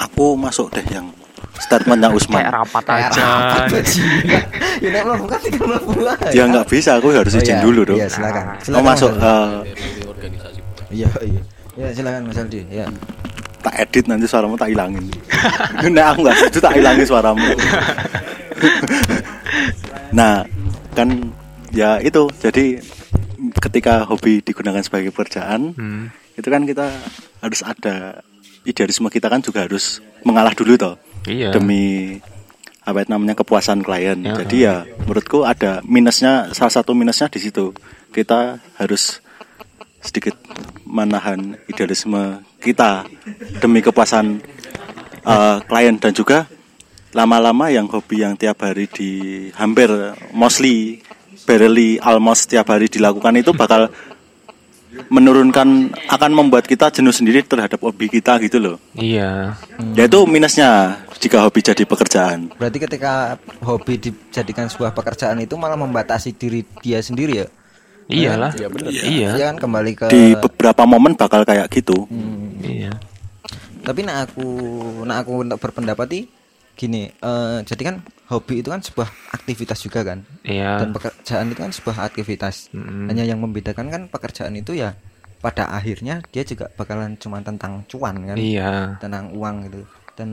Aku 0.00 0.34
masuk 0.34 0.70
deh 0.70 0.84
yang 0.88 1.10
statementnya 1.54 2.10
Usman. 2.10 2.42
kayak 2.42 2.52
rapat 2.52 2.82
kayak 2.84 3.06
aja 3.08 3.22
rapat. 3.22 3.84
Ya 4.82 4.88
nek 4.90 5.02
kan. 5.04 5.40
Ya 6.32 6.42
nggak 6.44 6.66
bisa, 6.66 6.98
aku 6.98 7.14
harus 7.14 7.30
Oh, 7.30 7.38
izin 7.38 7.54
iya. 7.54 7.62
dulu 7.62 7.80
dong. 7.84 7.98
Iya, 7.98 8.08
silakan. 8.08 8.42
Nah. 8.42 8.54
Oh 8.54 8.58
Silakan, 8.58 8.82
masuk 8.84 9.10
Mas 9.12 9.22
Aldi. 9.22 9.30
eh, 9.30 9.46
RW 9.62 10.08
organisasi 10.08 10.58
Iya, 10.90 11.08
iya. 11.22 11.40
Ya 11.72 11.88
silakan 11.92 12.22
Mas 12.26 12.36
Aldi. 12.36 12.60
Ya. 12.68 12.86
tak 13.60 13.74
edit 13.78 14.04
nanti 14.04 14.26
suaramu 14.26 14.54
tak 14.56 14.68
hilangin. 14.68 15.06
nah 15.94 16.10
aku 16.10 16.18
nggak 16.20 16.36
setuju 16.36 16.58
tak 16.60 16.74
hilangin 16.74 17.06
suaramu. 17.06 17.46
nah 20.12 20.42
kan 20.92 21.08
ya 21.70 21.96
itu 21.98 22.26
jadi 22.36 22.82
ketika 23.56 24.02
hobi 24.02 24.38
digunakan 24.40 24.82
sebagai 24.82 25.08
pekerjaan 25.08 25.72
Hmm, 25.72 26.10
itu 26.38 26.48
kan 26.48 26.62
kita 26.64 26.88
harus 27.42 27.60
ada 27.64 28.24
idealisme 28.62 29.10
kita 29.10 29.26
kan 29.26 29.42
juga 29.42 29.66
harus 29.66 30.00
mengalah 30.22 30.54
dulu 30.54 30.78
toh 30.78 30.94
iya 31.26 31.50
demi 31.50 32.16
apa 32.82 33.06
itu 33.06 33.10
namanya 33.14 33.38
kepuasan 33.38 33.80
klien. 33.86 34.18
Ya. 34.26 34.34
Jadi 34.42 34.56
ya 34.66 34.76
menurutku 35.06 35.46
ada 35.46 35.78
minusnya 35.86 36.50
salah 36.50 36.74
satu 36.74 36.98
minusnya 36.98 37.30
di 37.30 37.38
situ. 37.38 37.70
Kita 38.10 38.58
harus 38.78 39.22
sedikit 40.02 40.34
menahan 40.82 41.54
idealisme 41.70 42.42
kita 42.58 43.06
demi 43.62 43.78
kepuasan 43.80 44.42
eh, 45.22 45.56
klien 45.62 45.96
dan 46.02 46.10
juga 46.10 46.50
lama-lama 47.14 47.70
yang 47.70 47.86
hobi 47.86 48.26
yang 48.26 48.34
tiap 48.34 48.66
hari 48.66 48.90
di 48.90 49.10
hampir 49.54 49.88
mostly 50.34 50.98
barely 51.46 52.02
almost 52.02 52.50
tiap 52.50 52.66
hari 52.66 52.90
dilakukan 52.90 53.38
itu 53.38 53.54
bakal 53.54 53.92
menurunkan 55.08 55.92
akan 56.08 56.30
membuat 56.32 56.64
kita 56.64 56.92
jenuh 56.92 57.12
sendiri 57.12 57.40
terhadap 57.42 57.80
hobi 57.80 58.08
kita 58.08 58.36
gitu 58.40 58.58
loh. 58.60 58.76
iya 58.92 59.56
Ya 59.96 60.04
itu 60.04 60.24
minusnya 60.24 61.00
jika 61.16 61.44
hobi 61.44 61.62
jadi 61.62 61.84
pekerjaan. 61.86 62.50
Berarti 62.58 62.78
ketika 62.82 63.36
hobi 63.62 63.96
dijadikan 63.96 64.66
sebuah 64.68 64.92
pekerjaan 64.92 65.38
itu 65.40 65.54
malah 65.56 65.78
membatasi 65.78 66.34
diri 66.34 66.66
dia 66.80 67.00
sendiri 67.00 67.44
ya. 67.44 67.48
iyalah 68.10 68.52
Iya, 68.52 68.68
bener. 68.68 68.90
iya 68.92 69.30
Dia 69.38 69.44
kan 69.54 69.56
kembali 69.62 69.92
ke 69.94 70.06
Di 70.10 70.34
beberapa 70.36 70.82
momen 70.84 71.14
bakal 71.14 71.46
kayak 71.46 71.70
gitu. 71.70 72.04
Hmm. 72.10 72.58
iya 72.60 72.92
Tapi 73.82 74.04
nak 74.04 74.28
aku 74.30 74.46
nak 75.06 75.24
aku 75.24 75.32
untuk 75.46 75.58
berpendapat 75.58 76.06
nih 76.10 76.24
gini, 76.78 77.08
eh, 77.12 77.58
jadi 77.68 77.82
kan 77.92 77.96
hobi 78.32 78.64
itu 78.64 78.68
kan 78.72 78.80
sebuah 78.80 79.08
aktivitas 79.36 79.78
juga 79.84 80.00
kan. 80.02 80.18
iya 80.44 80.80
Dan 80.80 80.88
pekerjaan 80.96 81.46
itu 81.52 81.60
kan 81.60 81.72
sebuah 81.72 81.96
aktivitas. 82.08 82.72
Mm-mm. 82.72 83.08
Hanya 83.12 83.24
yang 83.28 83.38
membedakan 83.44 83.86
kan 83.92 84.02
pekerjaan 84.08 84.56
itu 84.56 84.72
ya 84.76 84.96
pada 85.42 85.68
akhirnya 85.74 86.22
dia 86.32 86.42
juga 86.46 86.70
bakalan 86.78 87.18
cuma 87.18 87.42
tentang 87.44 87.82
cuan 87.90 88.16
kan. 88.24 88.36
iya 88.38 88.96
Tentang 89.02 89.30
uang 89.36 89.56
gitu. 89.68 89.80
Dan 90.16 90.30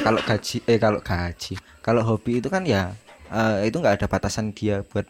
kalau 0.00 0.20
gaji 0.24 0.56
eh 0.64 0.78
kalau 0.80 1.00
gaji, 1.04 1.54
kalau 1.84 2.02
hobi 2.04 2.40
itu 2.40 2.48
kan 2.48 2.64
ya 2.64 2.92
eh, 3.32 3.68
itu 3.68 3.76
nggak 3.80 4.02
ada 4.02 4.06
batasan 4.10 4.52
dia 4.56 4.82
buat 4.88 5.06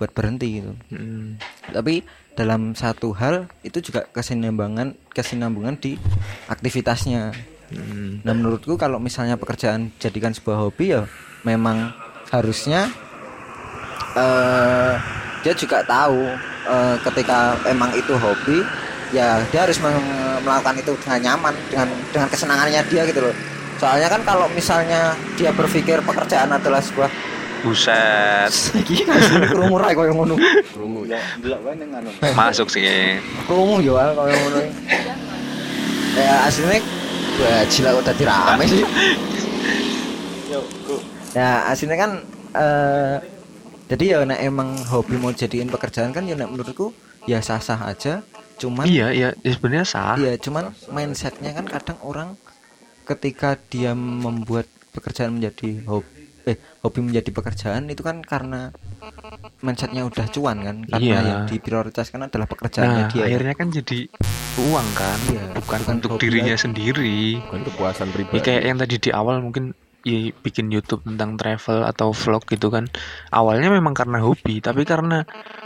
buat 0.00 0.10
berhenti 0.16 0.60
gitu. 0.64 0.72
Mm, 0.92 1.36
Tapi 1.76 2.00
dalam 2.32 2.72
satu 2.72 3.12
hal 3.12 3.52
itu 3.60 3.84
juga 3.84 4.08
kesinambungan 4.16 4.96
kesinambungan 5.12 5.76
di 5.76 6.00
aktivitasnya. 6.48 7.36
Mm. 7.72 8.26
Nah 8.26 8.32
menurutku 8.34 8.74
kalau 8.76 8.98
misalnya 8.98 9.38
pekerjaan 9.40 9.94
jadikan 10.02 10.34
sebuah 10.34 10.68
hobi 10.68 10.94
ya 10.94 11.06
memang 11.46 11.94
harusnya 12.30 12.90
eh 14.18 14.94
dia 15.40 15.54
juga 15.56 15.80
tahu 15.86 16.20
eh, 16.68 16.96
ketika 17.08 17.56
emang 17.64 17.90
itu 17.96 18.12
hobi 18.18 18.60
ya 19.10 19.42
dia 19.50 19.66
harus 19.66 19.78
melakukan 19.82 20.78
itu 20.78 20.92
dengan 21.02 21.20
nyaman 21.30 21.54
dengan 21.66 21.88
dengan 22.14 22.28
kesenangannya 22.30 22.80
dia 22.86 23.02
gitu 23.06 23.20
loh. 23.22 23.34
Soalnya 23.80 24.12
kan 24.12 24.20
kalau 24.28 24.46
misalnya 24.52 25.16
dia 25.40 25.50
berpikir 25.56 26.04
pekerjaan 26.04 26.52
adalah 26.52 26.84
sebuah 26.84 27.10
buset 27.60 28.52
krungu 29.52 29.76
ra 29.76 29.92
koyo 29.92 30.12
ngono. 30.16 30.36
Krungu 30.72 31.04
ya. 31.08 31.20
masuk 32.32 32.72
sih 32.72 33.18
Krungu 33.44 33.84
yo 33.84 33.96
ah, 33.96 34.12
koyo 34.16 34.32
ngono. 34.32 34.58
Ya 36.16 36.44
aslinya 36.48 36.80
gua 37.40 37.64
gila 37.64 37.88
kok 37.96 38.04
tadi 38.04 38.22
rame 38.28 38.64
sih. 38.68 38.84
Ya 41.32 41.50
aslinya 41.72 41.96
kan 41.96 42.10
eh 42.52 43.16
jadi 43.90 44.04
ya 44.04 44.18
nek 44.22 44.40
emang 44.44 44.76
hobi 44.86 45.18
mau 45.18 45.32
jadiin 45.32 45.72
pekerjaan 45.72 46.12
kan 46.12 46.28
ya 46.28 46.36
nek 46.36 46.52
menurutku 46.52 46.92
ya 47.24 47.40
sah-sah 47.40 47.88
aja. 47.88 48.20
Cuman 48.60 48.84
iya 48.84 49.08
iya 49.08 49.28
ya 49.40 49.50
sebenarnya 49.56 49.86
sah 49.88 50.20
Iya, 50.20 50.36
cuman 50.36 50.76
mindsetnya 50.92 51.56
kan 51.56 51.64
kadang 51.64 51.96
orang 52.04 52.36
ketika 53.08 53.56
dia 53.56 53.96
membuat 53.96 54.68
pekerjaan 54.92 55.40
menjadi 55.40 55.80
hobi, 55.88 56.28
eh 56.44 56.60
hobi 56.84 57.00
menjadi 57.08 57.30
pekerjaan 57.32 57.88
itu 57.88 58.04
kan 58.04 58.20
karena 58.20 58.68
mindsetnya 59.64 60.04
udah 60.04 60.28
cuan 60.28 60.60
kan, 60.60 60.76
karena 60.84 61.00
Iya. 61.00 61.18
yang 61.24 61.40
diprioritaskan 61.48 62.28
adalah 62.28 62.44
pekerjaannya 62.46 63.02
nah 63.02 63.10
dia. 63.10 63.22
akhirnya 63.26 63.54
kan 63.56 63.68
jadi 63.72 63.98
uang 64.62 64.88
kan 64.92 65.18
Iya, 65.26 65.44
bukan, 65.56 65.78
bukan 65.80 65.94
untuk 65.96 66.10
dirinya 66.18 66.54
lagi. 66.54 66.62
sendiri 66.62 67.18
Bukan 67.42 67.60
kepuasan 67.66 68.08
ya 68.08 68.12
pribadi. 68.12 68.40
kayak 68.40 68.62
yang 68.64 68.78
tadi 68.78 68.96
di 68.96 69.10
awal 69.10 69.40
mungkin 69.40 69.72
ya, 70.00 70.32
bikin 70.36 70.68
YouTube 70.68 71.04
tentang 71.04 71.34
travel 71.34 71.84
atau 71.84 72.10
vlog 72.10 72.44
gitu 72.44 72.68
kan 72.68 72.88
awalnya 73.30 73.68
memang 73.68 73.92
karena 73.92 74.20
hobi 74.20 74.58
tapi 74.58 74.84
karena 74.84 75.24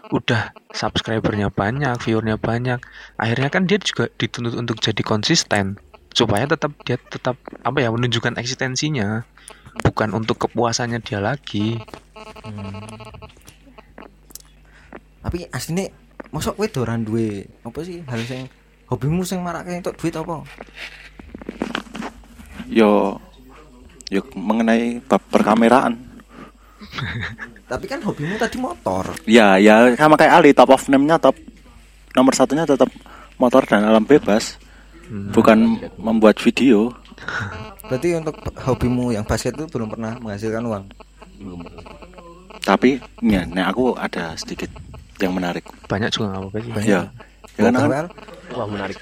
udah 0.09 0.43
subscribernya 0.71 1.49
banyak 1.49 1.97
viewernya 1.97 2.37
banyak 2.37 2.79
akhirnya 3.15 3.49
kan 3.49 3.65
dia 3.65 3.79
juga 3.79 4.11
dituntut 4.13 4.55
untuk 4.55 4.79
jadi 4.79 5.01
konsisten 5.01 5.79
supaya 6.11 6.47
tetap 6.47 6.75
dia 6.83 6.95
tetap 6.97 7.35
apa 7.61 7.79
ya 7.79 7.91
menunjukkan 7.91 8.35
eksistensinya 8.37 9.27
bukan 9.83 10.13
untuk 10.13 10.39
kepuasannya 10.41 10.99
dia 10.99 11.19
lagi 11.19 11.79
Hmm. 12.45 12.81
Tapi 15.21 15.49
aslinya 15.51 15.89
mosok 16.31 16.57
kowe 16.57 16.69
doran 16.71 17.03
duwe 17.03 17.45
apa 17.63 17.81
sih 17.81 18.01
hal 18.05 18.21
sing 18.23 18.45
hobimu 18.89 19.25
sing 19.25 19.41
marake 19.41 19.81
entuk 19.81 19.97
duit 19.97 20.15
apa? 20.15 20.45
Yo 22.69 23.21
yo 24.13 24.21
mengenai 24.37 25.01
bab 25.05 25.21
perkameraan. 25.33 25.97
Tapi 27.71 27.85
kan 27.89 28.01
hobimu 28.05 28.37
tadi 28.37 28.61
motor. 28.61 29.17
Ya 29.25 29.57
ya 29.57 29.93
sama 29.97 30.21
kayak 30.21 30.41
Ali 30.41 30.51
top 30.53 30.77
of 30.77 30.85
name-nya 30.89 31.17
top 31.17 31.35
nomor 32.15 32.37
satunya 32.37 32.69
tetap 32.69 32.89
motor 33.41 33.65
dan 33.65 33.85
alam 33.85 34.05
bebas. 34.05 34.61
Bukan 35.05 35.85
membuat 36.01 36.41
video. 36.41 36.93
Berarti 37.89 38.17
untuk 38.17 38.41
hobimu 38.65 39.13
yang 39.13 39.29
basket 39.29 39.53
itu 39.53 39.69
belum 39.69 39.93
pernah 39.93 40.17
menghasilkan 40.17 40.65
uang. 40.65 40.85
Belum. 41.37 41.61
Tapi 42.65 42.97
ya, 43.21 43.45
nah 43.45 43.69
aku 43.69 43.93
ada 43.93 44.33
sedikit 44.41 44.73
yang 45.21 45.37
menarik. 45.37 45.69
banyak 45.85 46.09
juga 46.09 46.33
nggak 46.33 46.41
apa-apa 46.41 46.59
sih 46.65 46.73
Ya. 46.89 47.03
Ya 47.55 47.71
kan, 47.71 48.09
Wah 48.53 48.69
menarik 48.69 49.01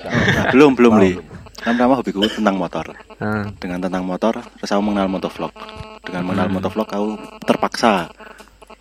belum 0.55 0.79
belum 0.79 0.95
li. 1.01 1.13
Pertama 1.59 1.95
hobiku 1.95 2.27
tentang 2.27 2.59
motor. 2.59 2.91
Nah, 3.23 3.47
Dengan 3.55 3.79
tentang 3.79 4.03
motor, 4.03 4.35
terus 4.39 4.71
aku 4.71 4.83
mengenal 4.83 5.07
motovlog. 5.07 5.55
Dengan 6.03 6.23
mengenal 6.27 6.51
motovlog, 6.51 6.89
aku 6.91 7.09
terpaksa 7.43 8.11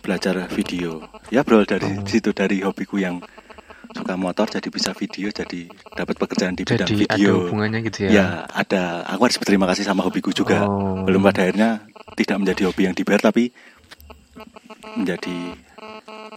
belajar 0.02 0.50
video. 0.50 1.06
Ya 1.30 1.46
berawal 1.46 1.62
dari 1.64 1.86
Oh. 1.94 2.02
situ 2.02 2.34
dari 2.34 2.58
hobiku 2.60 2.98
yang 2.98 3.22
suka 3.92 4.16
motor 4.18 4.48
jadi 4.48 4.66
bisa 4.66 4.90
video 4.96 5.28
jadi 5.30 5.68
dapat 5.94 6.16
pekerjaan 6.16 6.56
di 6.56 6.64
bidang 6.66 6.88
Jadi 6.88 7.06
ada 7.06 7.14
video. 7.14 7.46
hubungannya 7.46 7.80
gitu 7.86 7.98
ya. 8.06 8.10
Ya, 8.10 8.26
ada. 8.50 9.06
Aku 9.14 9.30
harus 9.30 9.38
berterima 9.38 9.70
kasih 9.70 9.86
sama 9.86 10.02
hobiku 10.02 10.34
juga. 10.34 10.66
Oh. 10.66 11.06
Belum 11.06 11.22
pada 11.22 11.46
akhirnya 11.46 11.86
tidak 12.18 12.42
menjadi 12.42 12.66
hobi 12.66 12.90
yang 12.90 12.96
dibayar 12.98 13.22
tapi 13.22 13.54
menjadi 14.98 15.36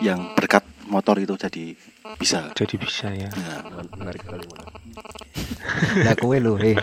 yang 0.03 0.35
berkat 0.35 0.61
motor 0.85 1.17
itu 1.17 1.33
jadi 1.35 1.73
bisa. 2.17 2.53
Jadi 2.53 2.75
bisa 2.77 3.09
ya. 3.11 3.29
Nah, 3.33 3.87
menarik 3.97 4.21
sekali 4.21 4.43
menarik. 4.45 4.73
Lah 6.05 6.15
kowe 6.15 6.37
lho, 6.37 6.55
eh. 6.61 6.77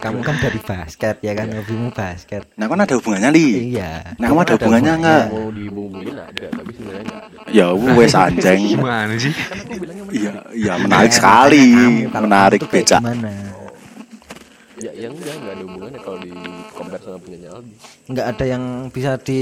Kamu 0.00 0.20
kan 0.24 0.36
dari 0.40 0.60
basket 0.60 1.20
ya 1.22 1.32
kan, 1.36 1.52
hobimu 1.52 1.92
basket. 1.94 2.50
nah 2.58 2.66
kan 2.66 2.82
ada 2.82 2.94
hubungannya 2.98 3.30
li. 3.30 3.76
Iya. 3.76 4.16
Nah, 4.18 4.26
kamu 4.32 4.40
ada 4.42 4.54
hubungannya 4.58 4.92
nggak? 5.00 5.24
mau 5.30 5.48
dibumbuin 5.52 6.16
ada 6.18 6.46
tapi 6.50 6.70
sebenarnya 6.74 7.14
ada 7.14 7.52
Ya 7.52 7.66
wes 7.72 8.14
anjing. 8.16 8.60
Gimana 8.76 9.14
sih? 9.16 9.34
Iya, 10.10 10.32
iya 10.56 10.72
menarik 10.80 11.12
Ya, 11.12 11.16
sekali. 11.16 11.64
Menarik 12.08 12.60
kayak 12.66 12.72
becak. 12.72 13.00
Gimana? 13.00 13.54
ya 14.74 14.90
yang 14.90 15.14
enggak 15.16 15.34
nggak 15.40 15.54
ada 15.54 15.64
hubungannya 15.64 16.00
kalau 16.02 16.18
di 16.20 16.30
compare 16.74 17.02
sama 17.06 17.18
punyanya 17.22 17.48
Aldi 17.56 17.74
Nggak 18.10 18.26
ada 18.36 18.44
yang 18.44 18.64
bisa 18.92 19.10
di 19.16 19.40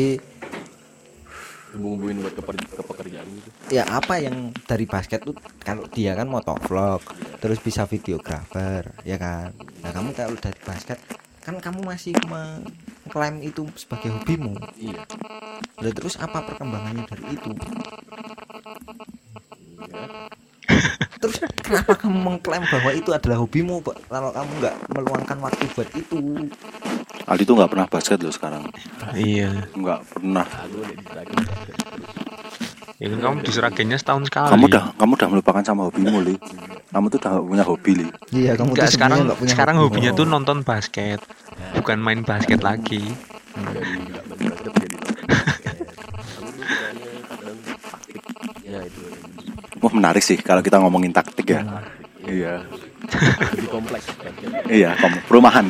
bumbuin 1.77 2.21
buat 2.21 2.35
ke, 2.37 2.43
ke 2.45 2.83
pekerjaan 2.85 3.27
gitu. 3.33 3.49
Ya 3.73 3.89
apa 3.89 4.21
yang 4.21 4.53
dari 4.69 4.85
basket 4.85 5.25
tuh 5.25 5.37
kalau 5.65 5.89
dia 5.89 6.13
kan 6.13 6.29
motovlog 6.29 7.01
terus 7.41 7.59
bisa 7.61 7.89
videografer 7.89 8.93
ya 9.07 9.17
kan? 9.17 9.57
Nah 9.81 9.91
kamu 9.91 10.13
kalau 10.13 10.37
dari 10.37 10.61
basket 10.63 10.99
kan 11.43 11.59
kamu 11.59 11.83
masih 11.83 12.15
mengklaim 12.31 13.43
itu 13.43 13.67
sebagai 13.75 14.15
hobimu. 14.15 14.55
Iya. 14.79 15.03
Lah, 15.83 15.93
terus 15.93 16.15
apa 16.23 16.39
perkembangannya 16.47 17.03
dari 17.03 17.35
itu? 17.35 17.51
Terus 21.23 21.39
kenapa 21.63 21.95
kamu 21.99 22.19
mengklaim 22.19 22.63
bahwa 22.67 22.91
itu 22.95 23.11
adalah 23.11 23.43
hobimu 23.43 23.83
kalau 24.11 24.31
kamu 24.31 24.51
nggak 24.59 24.77
meluangkan 24.91 25.39
waktu 25.43 25.65
buat 25.75 25.91
itu 25.95 26.19
Aldi 27.33 27.49
tuh 27.49 27.57
nggak 27.57 27.71
pernah 27.73 27.87
basket 27.89 28.21
loh 28.21 28.29
sekarang. 28.29 28.69
Iya. 29.17 29.65
Nggak 29.73 30.01
pernah. 30.05 30.45
Ya 33.01 33.09
kamu 33.09 33.41
diseragennya 33.41 33.97
setahun 33.97 34.29
sekali. 34.29 34.53
Kamu 34.53 34.65
udah 34.69 34.85
kamu 34.95 35.13
udah 35.17 35.29
melupakan 35.33 35.65
sama 35.65 35.89
hobimu 35.89 36.21
li. 36.21 36.37
Kamu 36.93 37.09
tuh 37.09 37.17
udah 37.19 37.31
nggak 37.33 37.47
punya 37.49 37.65
hobi 37.65 37.93
li. 37.97 38.07
iya 38.31 38.53
kamu 38.53 38.77
Enggak, 38.77 38.85
tuh 38.85 38.95
sekarang 38.95 39.19
punya 39.33 39.51
sekarang 39.51 39.77
hobi. 39.81 39.85
hobinya 39.89 40.11
Oh. 40.13 40.19
tuh 40.21 40.27
nonton 40.29 40.59
basket. 40.61 41.25
Bukan 41.73 41.97
main 41.99 42.21
basket 42.21 42.61
lagi. 42.61 43.01
ya 48.63 48.81
Wah 49.81 49.93
menarik 49.93 50.23
sih 50.23 50.37
kalau 50.39 50.61
kita 50.61 50.77
ngomongin 50.79 51.11
taktik 51.11 51.49
ya. 51.49 51.65
Iya. 52.23 52.63
lebih 53.51 53.67
kompleks 53.67 54.07
Iya, 54.71 54.95
kamu 54.95 55.17
perumahan. 55.27 55.67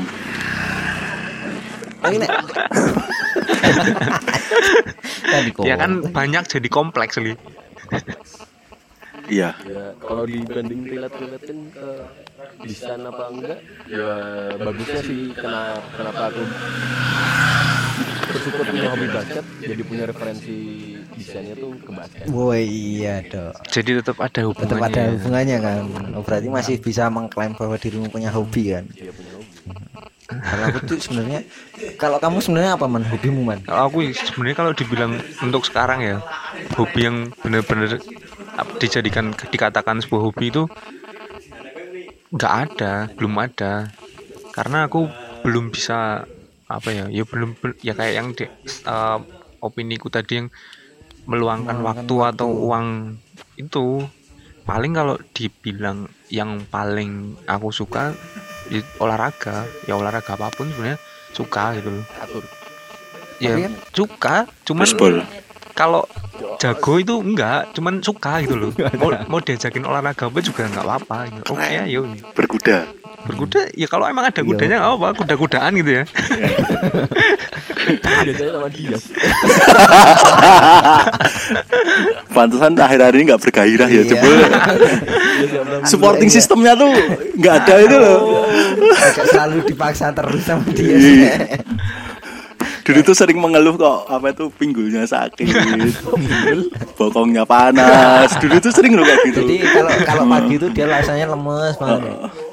Oh, 2.02 2.10
ini. 2.10 2.26
Ya 5.64 5.80
kan 5.80 6.04
banyak 6.12 6.44
jadi 6.44 6.68
kompleks 6.68 7.16
li. 7.16 7.32
Iya. 9.32 9.54
ya 9.64 9.94
kalau 10.02 10.26
dibanding 10.26 10.82
relate-relatein 10.82 11.70
ke 11.72 11.88
desain 12.66 13.00
apa 13.00 13.24
enggak 13.30 13.58
ya 13.86 14.10
bagusnya 14.58 15.00
sih 15.00 15.30
kena, 15.32 15.78
kenapa 15.94 16.22
aku 16.28 16.42
bersyukur 18.28 18.64
punya 18.66 18.88
hobi 18.92 19.06
basket 19.08 19.44
jadi 19.62 19.82
punya 19.86 20.04
referensi 20.10 20.56
desainnya 21.16 21.54
tuh 21.54 21.70
ke 21.80 21.90
basket 21.94 22.26
Woi 22.28 22.66
iya 22.66 23.22
dong. 23.24 23.54
Jadi 23.70 23.90
tetap 24.02 24.18
ada 24.18 24.40
Tetap 24.42 24.48
hubungannya. 24.52 24.90
ada 24.90 25.00
ya. 25.00 25.10
hubungannya 25.16 25.58
kan. 25.60 25.80
Oh, 26.18 26.22
berarti 26.26 26.48
masih 26.50 26.74
bisa 26.82 27.06
mengklaim 27.08 27.54
bahwa 27.54 27.78
dirimu 27.78 28.10
punya 28.10 28.28
hobi 28.28 28.74
kan. 28.74 28.84
dia 28.90 29.14
punya 29.14 29.32
hobi 29.38 30.11
Kalau 30.40 30.64
aku 30.70 30.78
tuh 30.88 30.96
sebenarnya 30.96 31.40
kalau 32.00 32.16
kamu 32.16 32.38
sebenarnya 32.40 32.72
apa 32.80 32.86
man 32.88 33.04
hobimu 33.04 33.42
man? 33.44 33.60
Kalau 33.66 33.82
aku 33.90 33.98
sebenarnya 34.14 34.56
kalau 34.56 34.72
dibilang 34.72 35.12
untuk 35.44 35.62
sekarang 35.68 36.00
ya 36.00 36.16
hobi 36.78 37.00
yang 37.04 37.16
benar-benar 37.44 38.00
dijadikan 38.80 39.36
dikatakan 39.50 40.00
sebuah 40.00 40.22
hobi 40.32 40.48
itu 40.48 40.64
nggak 42.32 42.52
ada, 42.68 42.92
belum 43.16 43.34
ada. 43.36 43.92
Karena 44.52 44.88
aku 44.88 45.08
belum 45.44 45.68
bisa 45.72 46.24
apa 46.68 46.88
ya, 46.88 47.04
ya 47.12 47.24
belum 47.28 47.60
bel- 47.60 47.80
ya 47.84 47.92
kayak 47.92 48.14
yang 48.16 48.28
di, 48.32 48.48
eh, 48.48 49.18
opiniku 49.60 50.08
tadi 50.08 50.40
yang 50.40 50.48
meluangkan 51.28 51.76
Meluangkan 51.78 52.08
waktu, 52.08 52.14
waktu. 52.16 52.32
atau 52.34 52.48
uang 52.50 52.86
itu 53.60 53.86
paling 54.62 54.92
kalau 54.94 55.16
dibilang 55.34 56.06
yang 56.30 56.62
paling 56.70 57.34
aku 57.46 57.68
suka 57.74 58.14
ya 58.72 58.80
olahraga 58.96 59.56
ya 59.84 59.94
olahraga 59.94 60.32
apa 60.32 60.48
pun 60.50 60.66
sebenarnya 60.66 60.96
suka 61.30 61.76
gitu 61.76 61.88
loh 61.92 62.04
atur 62.16 62.42
ya 63.36 63.52
Tapi 63.52 63.62
kan- 63.62 63.76
suka 63.92 64.34
cuman 64.64 64.82
Baseball. 64.82 65.14
kalau 65.72 66.02
jago 66.58 66.92
itu 66.96 67.14
enggak 67.18 67.72
cuman 67.72 68.00
suka 68.00 68.40
gitu 68.40 68.56
loh 68.56 68.70
mau, 68.96 69.10
mau 69.28 69.38
diajakin 69.38 69.84
olahraga 69.84 70.24
apa 70.24 70.38
juga 70.40 70.62
nggak 70.66 70.84
apa-apa 70.84 71.18
gitu. 71.28 71.42
oke 71.50 71.60
Keren. 71.60 71.84
ayo 71.84 72.00
Berkuda. 72.32 72.78
Berkuda 73.22 73.60
ya 73.72 73.86
kalau 73.86 74.06
emang 74.06 74.26
ada 74.26 74.42
Iya. 74.42 74.48
kudanya 74.48 74.76
nggak 74.78 74.94
apa 74.94 75.08
kuda-kudaan 75.14 75.72
gitu 75.78 75.90
ya 75.92 76.04
dia 78.22 78.96
Pantesan 82.32 82.72
akhir-akhir 82.74 83.14
ini 83.14 83.24
nggak 83.28 83.42
bergairah 83.42 83.88
ya, 83.88 84.02
Iya. 84.02 84.08
siap 84.08 84.18
bilang, 84.24 84.52
Supporting 85.84 86.30
Iya. 86.30 86.36
sistemnya 86.40 86.72
tuh 86.74 86.88
nggak 87.36 87.54
ada 87.62 87.74
itu 87.78 87.96
loh. 87.98 88.18
Agak 88.88 89.26
selalu 89.28 89.56
dipaksa 89.68 90.06
terus 90.14 90.42
sama 90.42 90.64
dia. 90.72 90.96
Iya. 90.96 91.34
Dulu 92.82 92.98
tuh 93.06 93.14
sering 93.14 93.38
mengeluh 93.38 93.78
kok 93.78 94.10
apa 94.10 94.34
itu 94.34 94.50
pinggulnya 94.50 95.06
sakit, 95.06 95.54
bokongnya 96.98 97.46
panas. 97.46 98.34
Dulu 98.42 98.58
tuh 98.58 98.72
sering 98.74 98.98
loh 98.98 99.06
kayak 99.06 99.22
gitu. 99.30 99.38
Jadi 99.46 99.56
kalau 99.70 99.90
kalau 100.02 100.24
pagi 100.26 100.54
itu 100.58 100.66
dia 100.74 100.86
rasanya 100.90 101.30
lemes 101.30 101.78
banget. 101.78 102.02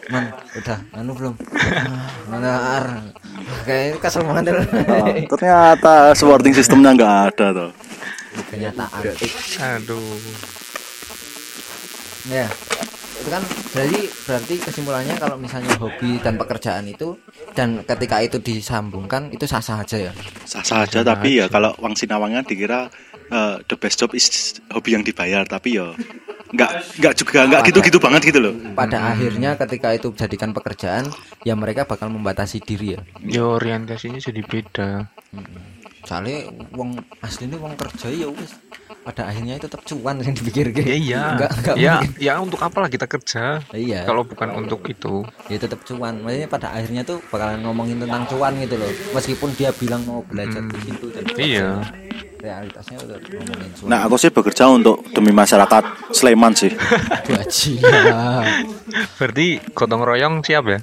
Man, 0.09 0.25
udah 0.57 0.79
anu 0.97 1.13
belum? 1.13 1.33
Ah, 1.53 2.09
Mana 2.25 2.51
ar. 2.81 2.85
Kayaknya 3.61 4.01
kesel 4.01 4.25
banget. 4.25 4.57
Oh, 4.57 5.05
ternyata 5.37 5.93
supporting 6.17 6.53
sistemnya 6.57 6.97
nggak 6.97 7.15
ada 7.29 7.45
tuh. 7.53 7.71
Kenyataan. 8.49 9.01
aduh 9.61 10.17
Ya. 12.25 12.49
Itu 13.19 13.29
kan 13.29 13.43
berarti 13.75 13.99
berarti 14.25 14.55
kesimpulannya 14.57 15.15
kalau 15.21 15.35
misalnya 15.37 15.75
hobi 15.77 16.17
dan 16.23 16.41
pekerjaan 16.41 16.89
itu 16.89 17.13
dan 17.53 17.85
ketika 17.85 18.23
itu 18.25 18.41
disambungkan 18.41 19.29
itu 19.29 19.45
sah-sah 19.45 19.85
aja 19.85 20.09
ya. 20.09 20.11
Sah-sah 20.47 20.89
aja 20.89 21.05
tapi 21.05 21.37
ya 21.37 21.45
kalau 21.51 21.75
Wang 21.77 21.93
Sinawangnya 21.93 22.41
dikira 22.41 22.89
eh, 23.29 23.55
the 23.69 23.75
best 23.77 24.01
job 24.01 24.15
is 24.17 24.57
hobi 24.73 24.97
yang 24.97 25.05
dibayar 25.05 25.45
tapi 25.45 25.77
ya 25.77 25.93
nggak 26.49 26.71
nggak 26.97 27.13
juga 27.13 27.39
nggak 27.45 27.61
gitu-gitu 27.69 27.97
banget 28.01 28.21
gitu 28.33 28.39
loh. 28.41 28.53
Pada 28.73 29.13
akhirnya 29.13 29.53
ketika 29.59 29.93
itu 29.93 30.09
dijadikan 30.13 30.51
pekerjaan 30.51 31.05
ya 31.45 31.53
mereka 31.53 31.85
bakal 31.85 32.09
membatasi 32.09 32.61
diri 32.61 32.97
ya. 32.97 33.01
ya 33.21 33.43
orientasinya 33.45 34.17
jadi 34.17 34.41
beda. 34.41 34.89
Soalnya 36.07 36.49
wong 36.73 36.97
asli 37.21 37.45
ini 37.45 37.59
wong 37.59 37.77
kerja 37.77 38.09
ya 38.09 38.27
wis. 38.33 38.57
Pada 39.05 39.29
akhirnya 39.29 39.61
itu 39.61 39.69
tetap 39.69 39.85
cuan 39.85 40.17
yang 40.25 40.33
dipikir 40.33 40.73
ya 40.73 40.95
iya. 40.97 41.23
Enggak, 41.37 41.51
enggak 41.61 41.75
ya 41.77 41.93
mungkin. 42.01 42.11
ya 42.17 42.33
untuk 42.41 42.59
apalah 42.65 42.89
kita 42.89 43.05
kerja? 43.05 43.61
Iya. 43.69 44.09
kalau 44.09 44.25
bukan 44.25 44.49
untuk 44.57 44.81
itu. 44.89 45.21
Ya 45.53 45.57
tetap 45.61 45.85
cuan. 45.85 46.25
Maksudnya 46.25 46.49
pada 46.49 46.67
akhirnya 46.73 47.05
tuh 47.05 47.21
bakalan 47.29 47.61
ngomongin 47.61 48.01
tentang 48.01 48.25
cuan 48.25 48.57
gitu 48.57 48.75
loh. 48.79 48.91
Meskipun 49.13 49.49
dia 49.53 49.69
bilang 49.75 50.01
mau 50.09 50.25
belajar 50.25 50.65
di 50.65 50.79
situ 50.81 51.05
dan 51.13 51.23
iya 51.37 51.69
realitasnya 52.39 52.97
udah 53.03 53.17
ngomongin 53.19 53.69
cuan 53.75 53.87
Nah 53.91 53.99
aku 54.03 54.15
sih 54.15 54.31
bekerja 54.31 54.63
untuk 54.67 55.03
demi 55.11 55.29
masyarakat 55.29 55.83
Sleman 56.09 56.55
sih. 56.55 56.71
Bajingan. 57.27 58.45
berarti 59.19 59.47
gotong 59.71 60.01
royong 60.01 60.41
siap 60.41 60.65
ya 60.65 60.79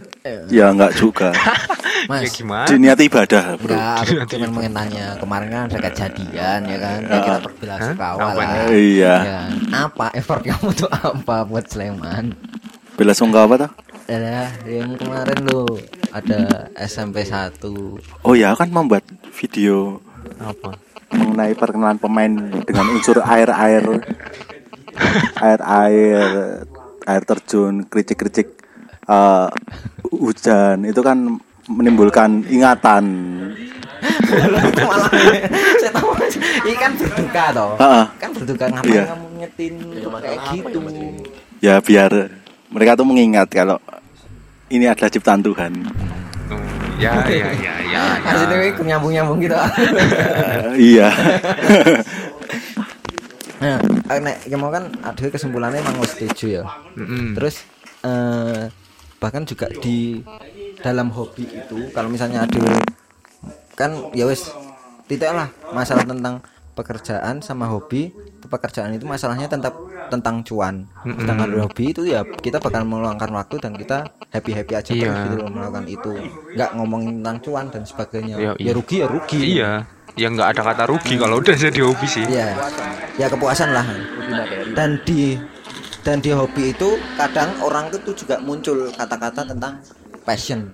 Ya 0.46 0.66
nggak 0.70 0.92
juga. 0.94 1.32
mas 2.10 2.22
ya 2.22 2.28
gimana 2.30 2.68
Diniati 2.70 3.08
ibadah 3.08 3.58
bro. 3.58 3.74
enggak 3.74 4.22
aku 4.22 4.36
cuma 4.36 4.46
pengen 4.52 4.72
tanya 4.72 5.04
kemarin 5.18 5.48
kan 5.50 5.62
ada 5.66 5.78
kejadian 5.82 6.60
ya 6.62 6.76
kan 6.78 6.98
ya 7.02 7.18
kita 7.18 7.38
berbelas 7.42 7.78
Hah? 7.80 7.88
sungkawa 7.90 8.20
Apa 8.22 8.42
lah? 8.44 8.66
Iya. 8.70 9.14
Ya, 9.18 9.40
apa 9.74 10.06
effort 10.14 10.42
kamu 10.44 10.68
tuh 10.76 10.90
apa 10.92 11.36
buat 11.42 11.66
Sleman 11.66 12.36
Bela 12.94 13.10
sungkawa 13.10 13.44
apa 13.50 13.56
tuh? 13.58 13.70
ada 14.06 14.46
yang 14.64 14.94
kemarin 14.94 15.38
lo 15.42 15.66
ada 16.14 16.70
SMP 16.78 17.26
1 17.26 17.58
Oh 18.22 18.34
ya 18.38 18.54
kan 18.54 18.70
membuat 18.70 19.02
video 19.34 19.98
apa 20.38 20.78
mengenai 21.10 21.54
perkenalan 21.54 21.98
pemain 21.98 22.32
dengan 22.62 22.86
unsur 22.90 23.22
air 23.22 23.50
air 23.50 23.84
air 25.38 25.60
air 25.60 26.28
air 27.06 27.22
terjun 27.22 27.86
kericik 27.86 28.18
kericik 28.18 28.48
hujan. 30.10 30.82
Itu 30.82 31.00
kan 31.00 31.38
menimbulkan 31.66 32.46
ingatan. 32.46 33.04
Malah 34.26 35.10
saya 35.78 35.90
tahu 35.90 36.14
ini 36.66 36.76
kan 36.78 36.90
berduka 36.94 37.44
toh. 37.54 37.70
Kan 38.18 38.30
berduka 38.34 38.64
ngapain 38.70 38.92
Iya. 38.92 39.04
kamu 39.10 39.26
nyetin 39.40 39.74
kayak 40.22 40.38
gitu? 40.52 40.78
Ya 41.58 41.74
biar 41.80 42.12
mereka 42.70 42.94
tuh 42.94 43.06
mengingat 43.08 43.48
kalau 43.50 43.78
ini 44.68 44.86
adalah 44.86 45.10
ciptaan 45.10 45.42
Tuhan. 45.42 45.72
Oh, 46.96 47.00
ya 47.04 47.12
ya 47.28 47.48
ya 47.52 47.74
ya. 47.92 48.02
Maksudnya 48.24 48.56
ya. 48.56 48.64
ini 48.72 48.82
nyambung 48.88 49.12
nyambung 49.12 49.38
gitu 49.44 49.52
iya. 50.92 51.08
nah 53.56 53.80
eh, 54.12 54.20
nek 54.20 54.36
ya 54.44 54.56
mau 54.60 54.68
kan 54.68 54.92
ada 55.00 55.16
kesimpulannya 55.32 55.80
emang 55.80 55.96
setuju 56.04 56.60
ya 56.60 56.64
Mm-mm. 56.96 57.32
terus 57.32 57.64
eh, 58.04 58.68
bahkan 59.16 59.48
juga 59.48 59.68
di 59.80 60.20
dalam 60.84 61.08
hobi 61.08 61.48
itu 61.48 61.88
kalau 61.96 62.12
misalnya 62.12 62.44
ada 62.44 62.60
kan 63.72 64.12
ya 64.12 64.28
wes 64.28 64.52
tidak 65.08 65.32
lah 65.32 65.48
masalah 65.72 66.04
tentang 66.04 66.44
pekerjaan 66.76 67.40
sama 67.40 67.64
hobi 67.72 68.12
pekerjaan 68.46 68.90
itu 68.90 69.04
masalahnya 69.04 69.46
tentang 69.46 69.74
tentang 70.08 70.40
cuan 70.40 70.74
sedangkan 71.02 71.48
di 71.50 71.58
hobi 71.58 71.84
itu 71.90 72.02
ya 72.04 72.22
kita 72.22 72.56
bakal 72.56 72.82
meluangkan 72.82 73.30
waktu 73.30 73.58
dan 73.58 73.74
kita 73.74 74.06
happy 74.30 74.50
happy 74.52 74.72
aja 74.72 74.90
terus 74.90 75.02
Iya. 75.02 75.24
gitu 75.26 75.36
loh 75.36 75.48
melakukan 75.50 75.84
itu 75.84 76.12
nggak 76.54 76.70
ngomongin 76.74 77.12
tentang 77.20 77.38
cuan 77.40 77.66
dan 77.68 77.82
sebagainya 77.82 78.36
Iya, 78.36 78.52
ya 78.54 78.62
iya. 78.62 78.72
rugi 78.72 78.96
ya 78.98 79.06
rugi 79.06 79.38
Iya, 79.54 79.70
ya 80.14 80.26
nggak 80.28 80.48
ada 80.48 80.62
kata 80.64 80.84
rugi 80.86 81.14
kalau 81.14 81.36
udah 81.38 81.54
jadi 81.54 81.80
hobi 81.82 82.06
sih. 82.06 82.24
Iya, 82.24 82.54
ya 83.14 83.26
kepuasan 83.26 83.70
lah. 83.70 83.84
Dan 84.72 84.96
di 85.02 85.36
dan 86.00 86.22
di 86.22 86.30
hobi 86.30 86.70
itu 86.70 86.88
kadang 87.14 87.50
orang 87.60 87.90
itu 87.90 88.14
juga 88.14 88.38
muncul 88.38 88.88
kata-kata 88.94 89.42
tentang 89.44 89.82
passion. 90.22 90.70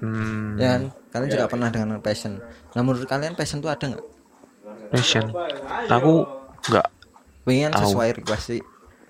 Hmm, 0.00 0.56
Ya 0.56 0.74
kan? 0.74 0.82
Kalian 1.08 1.28
juga 1.30 1.46
pernah 1.46 1.68
dengan 1.68 2.00
passion. 2.00 2.40
Nah 2.72 2.80
menurut 2.80 3.04
kalian 3.04 3.36
passion 3.36 3.60
itu 3.60 3.68
ada 3.68 3.84
nggak? 3.86 4.04
passion. 4.90 5.24
Aku 5.88 6.24
nggak 6.66 6.86
Pengen 7.42 7.70
sesuai 7.74 8.22
request 8.22 8.44
sih. 8.54 8.62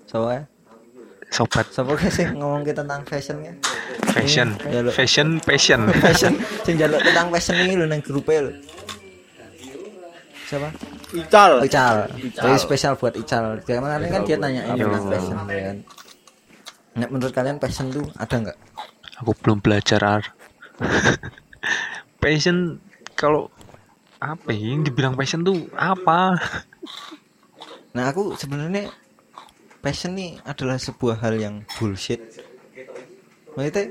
Soalnya, 0.09 0.49
sobat 1.29 1.65
siapa 1.69 1.97
sih 2.09 2.29
ngomong 2.29 2.61
kita 2.61 2.85
tentang 2.85 3.01
fashionnya? 3.05 3.53
fashion, 4.13 4.53
Iya, 4.69 4.85
lo. 4.85 4.91
fashion, 4.93 5.41
passion. 5.41 5.81
Fashion, 6.05 6.33
sing 6.61 6.77
jaluk 6.77 7.01
tentang 7.01 7.33
fashion 7.33 7.57
ini 7.57 7.73
lo 7.73 7.89
nang 7.89 8.01
grupnya 8.05 8.45
lo. 8.45 8.51
Siapa? 10.45 10.69
Ical. 11.13 11.51
Ical. 11.65 11.97
Jadi 12.29 12.57
spesial 12.61 12.93
buat 12.97 13.17
Ical. 13.17 13.65
Kemarin 13.65 14.05
kan 14.09 14.21
dia 14.21 14.37
nanyain 14.37 14.77
Yo. 14.77 14.85
tentang 14.85 15.05
passion 15.09 15.37
ya 15.49 15.61
kan. 15.73 15.77
Nah, 16.93 17.07
menurut 17.09 17.33
kalian 17.33 17.57
passion 17.57 17.89
tuh 17.89 18.05
ada 18.13 18.35
nggak? 18.37 18.57
Aku 19.25 19.33
belum 19.41 19.57
belajar 19.65 20.01
ar. 20.05 20.23
passion 22.21 22.77
kalau 23.17 23.49
apa 24.21 24.53
ya? 24.53 24.77
Yang 24.77 24.93
dibilang 24.93 25.17
passion 25.17 25.41
tuh 25.41 25.65
apa? 25.73 26.37
Nah 27.93 28.09
aku 28.09 28.33
sebenarnya 28.33 28.89
passion 29.85 30.17
nih 30.17 30.41
adalah 30.43 30.81
sebuah 30.81 31.21
hal 31.21 31.37
yang 31.37 31.55
bullshit. 31.77 32.19
Maksudnya 33.53 33.85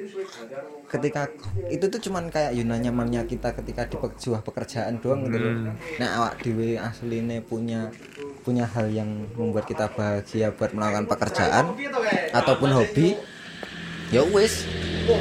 ketika 0.91 1.31
itu 1.71 1.87
tuh 1.87 2.01
cuman 2.11 2.27
kayak 2.27 2.59
Yuna 2.59 2.83
nyamannya 2.83 3.23
kita 3.31 3.55
ketika 3.55 3.87
di 3.87 3.95
sebuah 3.95 4.43
pekerjaan 4.43 4.99
doang 4.99 5.31
gitu 5.31 5.39
loh. 5.39 5.71
Nah 6.03 6.09
awak 6.19 6.43
dewe 6.43 6.75
aslinya 6.83 7.39
punya 7.47 7.95
punya 8.43 8.67
hal 8.67 8.91
yang 8.91 9.07
membuat 9.39 9.71
kita 9.71 9.87
bahagia 9.95 10.51
buat 10.51 10.75
melakukan 10.75 11.07
pekerjaan 11.07 11.79
ataupun 12.35 12.75
hobi 12.75 13.15
ya 14.11 14.27
wis 14.35 14.67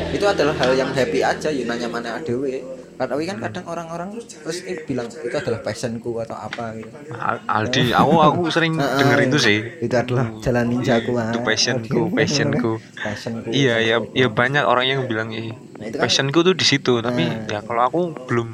itu 0.10 0.26
adalah 0.26 0.58
hal 0.58 0.74
yang 0.74 0.89
happy 0.89 1.22
aja 1.22 1.54
Yuna 1.54 1.78
nyamannya 1.78 2.26
dewe 2.26 2.81
tapi 3.04 3.24
kan 3.24 3.38
kadang 3.40 3.66
orang-orang 3.66 4.10
terus 4.18 4.62
ini 4.62 4.82
bilang 4.84 5.08
itu 5.08 5.32
adalah 5.32 5.60
passionku 5.60 6.12
atau 6.18 6.34
apa 6.34 6.76
gitu. 6.76 6.90
Al- 7.12 7.44
Aldi, 7.48 7.92
aku 7.92 8.14
aku 8.18 8.42
sering 8.50 8.76
denger 8.76 9.20
itu 9.26 9.38
sih. 9.38 9.58
itu 9.80 9.96
adalah 9.96 10.30
jalan 10.40 10.66
ninjaku 10.70 11.12
ah. 11.18 11.32
Itu 11.32 11.40
passionku, 11.42 12.02
passionku. 12.12 12.72
passionku. 12.98 13.50
Iya 13.50 13.76
ya, 13.80 13.98
ya 14.12 14.28
banyak 14.28 14.64
orang 14.64 14.86
yang 14.86 15.00
bilang 15.06 15.30
eh, 15.32 15.50
Nah, 15.52 15.90
kan- 15.90 16.06
passionku 16.06 16.46
tuh 16.46 16.54
di 16.54 16.62
situ, 16.62 17.02
tapi 17.02 17.26
ya 17.48 17.60
kalau 17.62 17.82
aku 17.82 18.00
belum. 18.30 18.50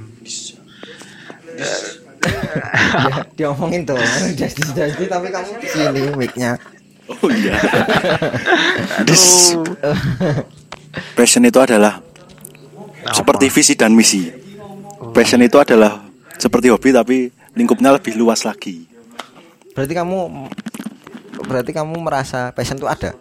Ya, 1.58 1.68
diomongin 3.36 3.86
tuh 3.86 3.98
jadi 4.34 4.54
jadi 4.74 5.04
tapi 5.08 5.28
kamu 5.30 5.52
di 5.60 5.68
sini 5.68 6.02
mic-nya. 6.16 6.52
Oh 7.08 7.30
iya. 7.32 7.56
Dis- 9.08 9.56
Passion 11.14 11.46
itu 11.46 11.60
adalah 11.62 12.02
seperti 13.12 13.48
visi 13.48 13.74
dan 13.74 13.92
misi. 13.92 14.28
Passion 15.14 15.42
itu 15.42 15.58
adalah 15.58 16.04
seperti 16.36 16.70
hobi 16.70 16.90
tapi 16.90 17.18
lingkupnya 17.54 17.92
lebih 17.92 18.16
luas 18.16 18.44
lagi. 18.44 18.86
berarti 19.72 19.94
kamu 19.94 20.50
berarti 21.46 21.70
kamu 21.70 22.02
merasa 22.02 22.50
passion 22.50 22.76
itu 22.76 22.90
ada 22.90 23.14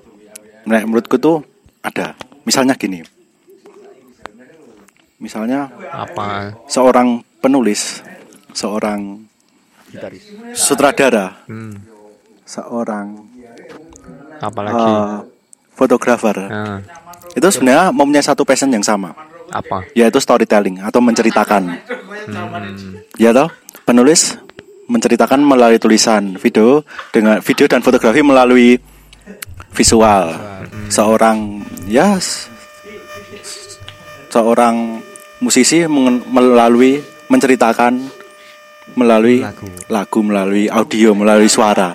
Nah, 0.64 0.82
menurutku 0.82 1.14
tuh 1.14 1.44
ada. 1.78 2.18
Misalnya 2.42 2.74
gini. 2.74 3.04
Misalnya 5.16 5.70
apa? 5.88 6.52
seorang 6.66 7.22
penulis, 7.38 8.02
seorang 8.50 9.22
sutradara, 10.52 11.40
Hmm, 11.46 11.72
seorang 12.42 13.14
apalagi? 14.36 14.76
eh, 14.76 15.16
fotografer. 15.72 16.36
Nah, 16.46 16.78
Itu 17.32 17.46
sebenarnya 17.48 17.92
mempunyai 17.92 18.24
satu 18.24 18.42
passion 18.42 18.68
yang 18.68 18.82
sama, 18.82 19.12
apa? 19.52 19.86
yaitu 19.94 20.18
storytelling 20.18 20.82
atau 20.82 20.98
menceritakan. 21.02 21.78
Hmm, 22.26 22.98
Ya 23.16 23.30
toh, 23.30 23.48
penulis 23.86 24.34
menceritakan 24.86 25.42
melalui 25.42 25.78
tulisan, 25.82 26.38
video 26.38 26.82
dengan 27.10 27.42
video 27.42 27.66
dan 27.66 27.82
fotografi 27.82 28.22
melalui 28.22 28.78
visual. 29.74 30.34
Seorang 30.90 31.62
ya 31.90 32.18
seorang 34.30 35.02
musisi 35.42 35.84
melalui 36.30 37.02
menceritakan 37.26 37.98
melalui 38.94 39.42
Lagu. 39.42 39.66
lagu, 39.90 40.20
melalui 40.22 40.70
audio, 40.70 41.10
melalui 41.12 41.50
suara. 41.50 41.92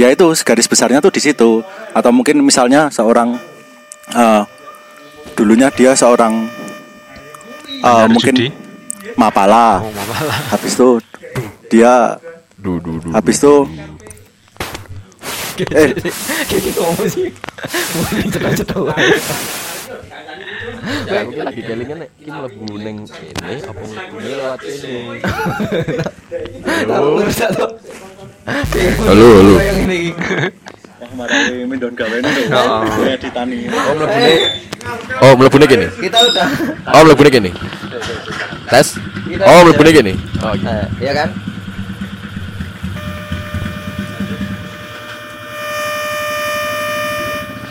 Ya 0.00 0.08
itu 0.08 0.32
garis 0.40 0.64
besarnya 0.64 1.04
tuh 1.04 1.12
di 1.12 1.20
situ. 1.20 1.60
Atau 1.92 2.10
mungkin 2.10 2.40
misalnya 2.40 2.88
seorang 2.88 3.36
eh, 4.16 4.42
dulunya 5.36 5.68
dia 5.68 5.92
seorang 5.92 6.48
Benar, 7.80 8.06
mungkin 8.12 8.34
Judi. 8.36 8.48
mapala. 9.16 9.80
oh 9.80 9.90
malah. 9.92 10.38
Habis 10.52 10.72
itu 10.76 10.88
dia 11.70 12.18
habis 13.14 13.38
itu 13.40 13.54
eh 15.70 15.92
gitu 16.50 16.80
ngomong 16.82 17.08
sih 17.08 17.28
mungkin 17.94 18.26
cetok-cetok 18.32 18.84
aku 21.08 21.30
ki 21.30 21.40
lagi 21.40 21.62
kelingan 21.62 21.96
nek 22.04 22.10
ki 22.18 22.28
mlebu 22.32 22.66
ning 22.80 22.98
ini 23.06 23.54
apa 23.60 23.82
mlebu 23.84 24.16
lewat 24.18 24.60
ini. 24.64 25.20
halo 26.88 27.22
Halo, 29.06 29.28
halo. 29.36 29.54
Yang 31.10 31.18
ini 31.18 31.18
marahi 31.18 31.66
mendon 31.66 31.94
gawean 31.98 32.22
Oh. 32.54 32.86
editani. 33.02 33.66
Oh 33.66 33.94
mlebune 33.98 34.34
Oh 35.20 35.32
mlebune 35.36 35.66
kene. 35.66 35.86
kita 35.98 36.18
udah 36.22 36.46
Oh 36.94 37.02
mlebune 37.04 37.30
kene. 37.30 37.50
Tes. 38.70 38.94
Oh 39.42 39.60
mlebune 39.66 39.90
kene. 39.90 40.12
Oh 40.40 40.54
iya. 40.54 40.86
Eh, 40.86 41.10
ya 41.10 41.12
kan 41.14 41.28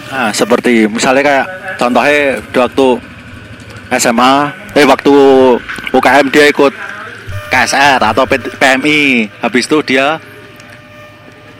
Nah, 0.09 0.33
seperti 0.33 0.89
misalnya 0.89 1.21
kayak 1.21 1.45
contohnya 1.77 2.19
di 2.41 2.57
waktu 2.57 2.87
SMA, 3.93 4.33
eh 4.73 4.85
waktu 4.85 5.13
UKM 5.93 6.25
dia 6.33 6.49
ikut 6.49 6.73
KSR 7.49 8.01
atau 8.01 8.25
PMI. 8.29 9.29
Habis 9.41 9.65
itu 9.69 9.77
dia 9.85 10.17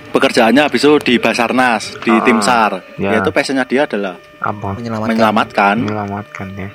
pekerjaannya 0.10 0.62
habis 0.62 0.82
itu 0.82 0.94
di 1.00 1.16
Basarnas, 1.16 1.96
di 1.98 2.10
Ah, 2.10 2.22
tim 2.22 2.40
SAR. 2.40 2.82
ya. 2.96 3.14
Yaitu 3.14 3.30
passionnya 3.30 3.64
dia 3.64 3.84
adalah 3.84 4.18
Apa? 4.40 4.74
menyelamatkan 4.74 5.10
menyelamatkan. 5.10 5.76
Menyelamatkan 5.80 6.48
ya. 6.56 6.70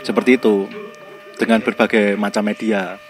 Seperti 0.00 0.36
itu. 0.36 0.66
Dengan 1.34 1.58
berbagai 1.58 2.14
macam 2.14 2.44
media. 2.44 3.00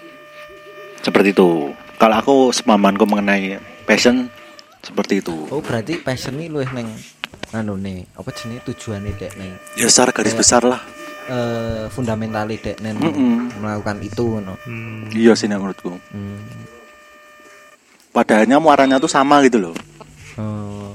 Seperti 0.99 1.33
itu. 1.33 1.73
Kalau 1.97 2.17
aku 2.17 2.37
semamanku 2.51 3.05
mengenai 3.05 3.59
passion 3.85 4.29
seperti 4.81 5.21
itu. 5.21 5.45
oh 5.47 5.61
berarti 5.61 5.99
passion 5.99 6.33
ini 6.35 6.49
lu 6.49 6.65
neng 6.67 6.89
anu 7.51 7.77
nih 7.77 8.01
apa 8.15 8.31
jenis 8.31 8.65
tujuan 8.65 9.05
dek 9.05 9.37
neng 9.37 9.53
Ya 9.75 9.85
secara 9.87 10.09
garis 10.11 10.33
besar 10.33 10.63
lah. 10.63 10.81
eh 11.27 11.85
fundamentali 11.89 12.57
dek 12.57 12.81
neng 12.81 12.97
Mm-mm. 12.97 13.61
melakukan 13.61 14.01
itu 14.01 14.41
no. 14.41 14.57
Hmm, 14.63 15.11
Iya 15.11 15.35
sih 15.35 15.47
menurutku. 15.47 15.93
Hmm. 16.09 16.41
Padahalnya 18.11 18.59
muaranya 18.59 18.97
tuh 18.97 19.07
sama 19.07 19.39
gitu 19.41 19.59
loh. 19.61 19.75
Oh. 20.35 20.91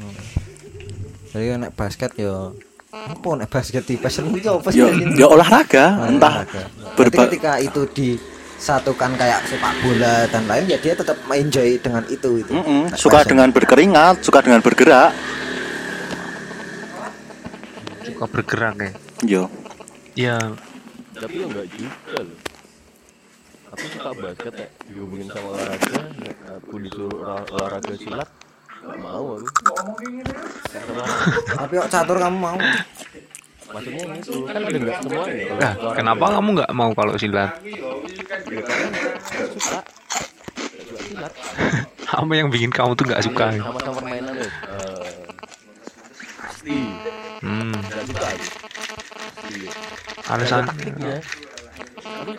Jadi 1.31 1.55
nek 1.57 1.71
basket 1.71 2.11
yo 2.15 2.55
apa 2.89 3.27
nek 3.35 3.47
basket 3.47 3.83
di 3.83 3.95
passion 3.95 4.27
itu 4.29 4.47
apa 4.49 4.67
sih? 4.69 4.79
Ya, 4.79 4.87
Ini? 4.87 5.15
ya 5.15 5.27
olahraga, 5.27 5.85
Ah, 5.97 6.07
entah 6.07 6.43
olahraga. 6.43 6.63
Berarti 6.93 7.11
berba 7.11 7.23
ketika 7.27 7.51
itu 7.57 7.81
di 7.89 8.09
satukan 8.55 9.11
kayak 9.13 9.43
sepak 9.45 9.73
bola 9.79 10.23
dan 10.25 10.43
lain 10.45 10.63
ya 10.65 10.77
dia 10.77 10.93
tetap 10.93 11.19
enjoy 11.29 11.75
dengan 11.77 12.03
itu 12.05 12.29
itu. 12.37 12.51
Mm-mm, 12.51 12.87
Nah, 12.87 12.95
suka 12.95 13.19
passion. 13.19 13.29
dengan 13.29 13.47
berkeringat 13.51 14.15
suka 14.21 14.39
dengan 14.39 14.59
bergerak 14.59 15.11
suka 18.05 18.25
bergerak 18.25 18.73
ya 18.77 18.91
yo 19.25 19.43
ya 20.15 20.37
tapi 21.13 21.35
ya 21.35 21.45
enggak 21.45 21.67
juga 21.69 22.17
loh 22.21 22.37
aku 23.75 23.85
suka 23.91 24.09
basket 24.15 24.53
ya 24.55 24.67
dihubungin 24.87 25.27
sama 25.27 25.47
olahraga 25.51 25.99
aku 26.55 26.75
disuruh 26.79 27.11
olah- 27.19 27.47
olahraga 27.51 27.93
silat. 27.93 28.29
Nggak 28.79 28.97
mau 28.97 29.25
aku. 29.35 29.47
Karena 30.65 31.03
Tapi 31.57 31.73
kok 31.75 31.89
catur 31.89 32.17
kamu 32.17 32.37
mau? 32.37 32.59
maksudnya 33.65 34.05
itu 34.15 34.45
kan 34.45 34.61
ada 34.61 34.77
nggak 34.77 34.97
semuanya 35.01 35.57
nah, 35.57 35.73
kenapa 35.91 36.25
kamu 36.31 36.49
nggak 36.55 36.71
mau 36.71 36.91
kalau 36.93 37.13
silat? 37.17 37.49
Ya 37.59 37.81
nggak 38.61 39.49
suka 39.51 39.79
nggak 40.85 41.01
silat. 41.01 41.33
Apa 42.07 42.31
yang 42.31 42.47
bikin 42.47 42.69
kamu 42.69 42.93
tuh 42.93 43.03
nggak 43.03 43.19
suka? 43.21 43.45
Sama-sama 43.51 43.99
permainan 43.99 44.31
loh 44.31 44.47
Eh, 44.47 45.25
pasti 46.37 46.77
hmm, 47.41 47.73
nggak 47.73 48.03
suka. 48.05 48.27
Aku 48.29 48.39
Iya. 49.45 49.69
alasan 50.31 50.57
Ada 50.57 50.67
taktiknya. 50.71 51.15
Aku 52.15 52.31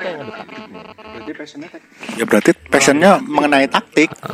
yang 1.27 1.37
ada 1.37 1.45
taktiknya 1.45 1.81
ya 2.15 2.25
berarti 2.25 2.51
passionnya 2.67 3.11
mengenai 3.21 3.67
taktik. 3.67 4.09
Eh, 4.09 4.25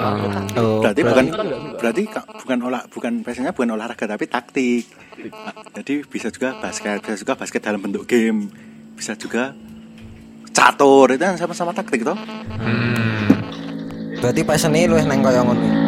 Oh, 0.55 0.81
berarti 0.81 1.01
bukan 1.03 1.25
kita 1.27 1.43
nggak 1.43 1.59
suka. 1.59 1.79
berarti 1.79 2.03
ka- 2.07 2.27
bukan 2.39 2.59
olah 2.63 2.83
bukan 2.87 3.13
passionnya 3.21 3.53
bukan 3.53 3.71
olahraga 3.71 4.05
tapi 4.07 4.25
taktik. 4.27 4.85
Jadi 5.73 5.95
bisa 6.05 6.29
juga 6.29 6.55
basket 6.55 7.01
bisa 7.01 7.17
juga 7.17 7.33
basket 7.35 7.61
dalam 7.61 7.81
bentuk 7.81 8.05
game 8.05 8.49
bisa 8.93 9.13
juga 9.15 9.57
catur 10.53 11.11
itu 11.11 11.23
kan 11.23 11.35
sama-sama 11.35 11.73
taktik 11.73 12.03
toh. 12.03 12.15
Hmm, 12.15 13.33
berarti 14.19 14.41
passionnya 14.43 14.87
lu 14.87 14.97
neng 14.99 15.21
koyo 15.21 15.43
ngono. 15.43 15.82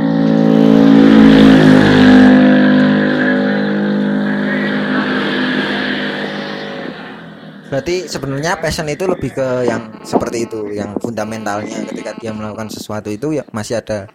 Berarti 7.74 8.06
sebenarnya 8.06 8.54
passion 8.54 8.87
itu 8.87 9.02
lebih 9.02 9.34
ke 9.34 9.66
yang 9.66 9.98
seperti 10.06 10.46
itu, 10.46 10.70
yang 10.70 10.94
fundamentalnya 10.94 11.82
ketika 11.90 12.14
dia 12.14 12.30
melakukan 12.30 12.70
sesuatu 12.70 13.10
itu 13.10 13.34
ya 13.34 13.42
masih 13.50 13.82
ada 13.82 14.06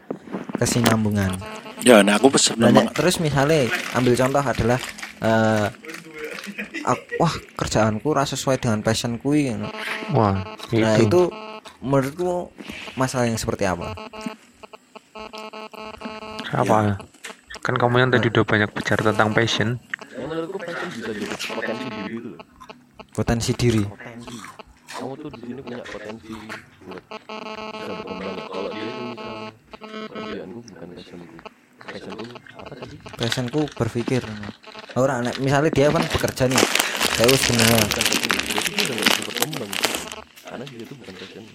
kesinambungan. 0.56 1.36
ya 1.84 2.00
nah 2.00 2.16
aku 2.16 2.32
pes- 2.32 2.56
Nah, 2.56 2.72
terus 2.92 3.20
misalnya 3.20 3.68
ambil 3.92 4.16
contoh 4.16 4.40
adalah 4.40 4.80
eh 5.20 5.68
ak- 6.88 7.08
wah 7.20 7.36
kerjaanku 7.56 8.08
rasa 8.16 8.40
sesuai 8.40 8.64
dengan 8.64 8.80
passionku 8.80 9.36
ini. 9.36 9.68
wah 10.16 10.40
Nah 10.72 10.96
itu 10.96 11.12
itu 11.12 11.22
menurutku 11.84 12.56
masalah 12.96 13.28
yang 13.28 13.36
seperti 13.36 13.68
apa? 13.68 13.92
apa 16.50 16.96
kan 17.60 17.76
kamu 17.76 17.96
yang 18.00 18.10
tadi 18.10 18.32
udah 18.32 18.44
banyak 18.44 18.72
bicara 18.72 19.04
tentang 19.04 19.36
passion 19.36 19.76
menurutku 20.18 20.58
passion 20.58 20.88
bisa 20.90 21.12
jadi 21.12 21.28
potensi 21.28 21.86
diri 21.86 22.14
itu 22.14 22.30
loh 22.30 22.42
Potensi 23.20 23.52
diri. 23.52 23.84
potensi 23.84 24.36
kamu 24.96 25.14
tuh 25.20 25.30
di 25.36 25.40
sini 25.44 25.60
punya 25.60 25.84
potensi 25.84 26.34
buat 26.88 27.04
bisa 27.04 27.92
berkembang 28.00 28.38
kalau 28.48 28.70
dia 28.72 28.88
itu 28.88 29.04
misalnya 29.04 29.44
pekerjaanku 30.08 30.60
bukan 30.64 30.88
passionku 30.96 31.36
passionku 31.84 32.26
apa 32.56 32.74
tadi 32.80 32.96
Passionku 33.20 33.62
berpikir. 33.76 34.24
Orang 34.96 35.28
nek 35.28 35.36
misalnya 35.44 35.68
dia 35.68 35.92
kan 35.92 36.04
bekerja 36.08 36.44
nih. 36.48 36.64
Saya 37.20 37.28
nggak 37.28 39.04
bisa 39.04 39.22
berkembang 39.28 39.72
karena 40.48 40.64
dia 40.64 40.82
itu 40.82 40.94
bukan 40.96 41.14
passion 41.20 41.46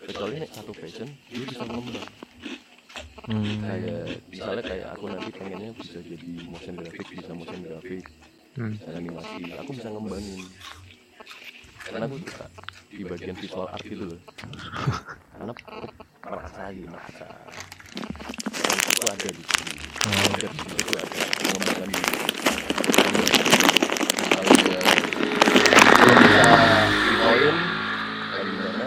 kecuali 0.00 0.34
nek 0.40 0.50
satu 0.56 0.72
passion 0.72 1.08
dia 1.28 1.44
bisa 1.44 1.62
mengembang 1.68 2.08
Hmm. 3.20 3.60
kayak 3.62 4.04
misalnya 4.32 4.62
kayak 4.64 4.86
aku 4.96 5.04
nanti 5.12 5.28
pengennya 5.36 5.70
bisa 5.76 6.00
jadi 6.00 6.30
motion 6.48 6.74
graphic 6.80 7.06
bisa 7.12 7.32
motion 7.36 7.60
graphic 7.62 8.04
hmm. 8.56 8.74
dan 8.80 8.92
animasi 8.96 9.42
aku 9.60 9.70
bisa 9.76 9.88
ngembangin 9.92 10.40
karena 11.86 12.04
aku 12.06 12.16
suka 12.20 12.46
di 12.90 13.02
bagian 13.06 13.36
visual 13.38 13.66
art 13.70 13.84
itu 13.86 14.04
loh. 14.04 14.20
Karena 15.40 15.52
merasa 16.20 16.60
gitu 16.76 16.88
merasa. 16.92 17.26
Itu 18.70 19.04
ada 19.08 19.28
di 19.32 19.42
sini 19.42 19.80
ada 20.00 20.48
di 20.48 20.48
situ 20.48 20.76
itu 20.80 20.94
ada 20.96 21.20
pengembangan 21.36 21.88
diri 21.92 22.14
kalau 24.32 24.52
dia 24.56 24.80
belum 26.00 26.16
bisa 26.24 26.44
di 26.88 27.14
poin 27.20 27.56
kayak 28.32 28.44
gimana 28.48 28.84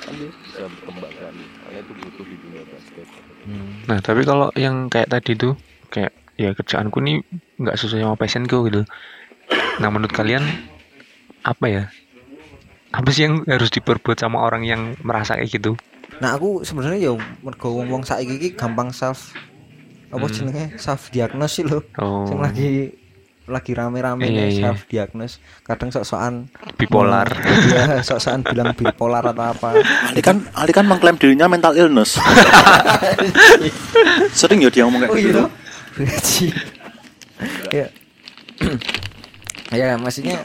kan 0.00 0.12
dia 0.16 0.28
bisa 0.32 0.64
berkembang 0.64 1.12
karena 1.12 1.78
itu 1.84 1.92
butuh 1.92 2.24
di 2.24 2.36
dunia 2.40 2.62
basket 2.72 3.06
nah 3.84 3.98
tapi 4.00 4.20
kalau 4.24 4.48
yang 4.56 4.88
kayak 4.88 5.12
tadi 5.12 5.36
tuh 5.36 5.52
kayak 5.92 6.16
ya 6.40 6.56
kerjaanku 6.56 6.98
nih 7.04 7.20
nggak 7.60 7.76
sesuai 7.78 8.02
sama 8.02 8.18
passionku 8.18 8.66
gitu. 8.66 8.82
Nah 9.78 9.86
menurut 9.86 10.10
kalian 10.10 10.42
apa 11.44 11.66
ya 11.66 11.84
apa 12.90 13.08
sih 13.10 13.24
yang 13.24 13.44
harus 13.44 13.68
diperbuat 13.68 14.16
sama 14.16 14.40
orang 14.40 14.62
yang 14.62 14.80
merasa 15.00 15.34
kayak 15.34 15.52
gitu 15.52 15.72
Nah 16.14 16.30
aku 16.32 16.62
sebenarnya 16.62 17.04
ya 17.04 17.12
mergo 17.42 17.74
wong-wong 17.74 18.02
saiki 18.02 18.34
iki 18.36 18.48
gampang 18.52 18.88
self 18.88 19.34
apa 20.08 20.22
Hmm. 20.22 20.30
jenenge 20.30 20.78
self 20.78 21.10
diagnosis 21.10 21.66
lho. 21.66 21.82
oh 21.98 22.22
Sing 22.24 22.38
lagi 22.38 22.94
lagi 23.44 23.74
rame-rame 23.74 24.24
Iya, 24.24 24.46
iya. 24.46 24.62
self 24.62 24.86
diagnosis. 24.86 25.36
Kadang 25.60 25.90
sok-sokan 25.90 26.46
bipolar 26.78 27.26
Iya, 27.66 27.98
sok-sokan 28.00 28.46
bilang 28.46 28.72
bipolar 28.72 29.26
atau 29.26 29.42
apa. 29.44 29.74
Ali 30.06 30.22
kan 30.22 30.46
Ali 30.54 30.70
kan 30.70 30.86
mengklaim 30.86 31.18
dirinya 31.18 31.44
mental 31.44 31.74
illness 31.74 32.14
sering 34.32 34.62
ya 34.62 34.70
dia 34.70 34.86
ngomong 34.86 35.02
kayak 35.02 35.10
Oh 35.10 35.18
gitu 35.18 35.42
iya. 35.42 35.46
Beci. 35.94 36.46
Ya. 37.70 37.86
ya 39.74 39.94
maksudnya 39.94 40.38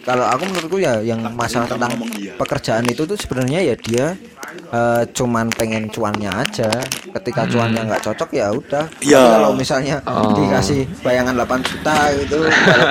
kalau 0.00 0.22
aku 0.22 0.42
menurutku 0.46 0.78
ya 0.78 1.02
yang 1.02 1.18
masalah 1.34 1.66
tentang 1.66 1.90
iya. 2.14 2.32
pekerjaan 2.34 2.86
itu 2.86 3.02
tuh 3.02 3.18
sebenarnya 3.18 3.60
ya 3.60 3.74
dia 3.76 4.06
eh, 4.70 5.02
cuman 5.10 5.50
pengen 5.50 5.90
cuannya 5.90 6.30
aja 6.30 6.70
ketika 7.18 7.42
cuannya 7.44 7.82
nggak 7.84 8.02
cocok 8.02 8.30
ya 8.30 8.46
udah 8.50 8.84
Iya. 9.02 9.22
kalau 9.36 9.50
misalnya 9.52 9.98
Oh. 10.06 10.30
dikasih 10.32 10.86
bayangan 11.02 11.34
8 11.36 11.58
juta 11.60 11.96
gitu 12.16 12.38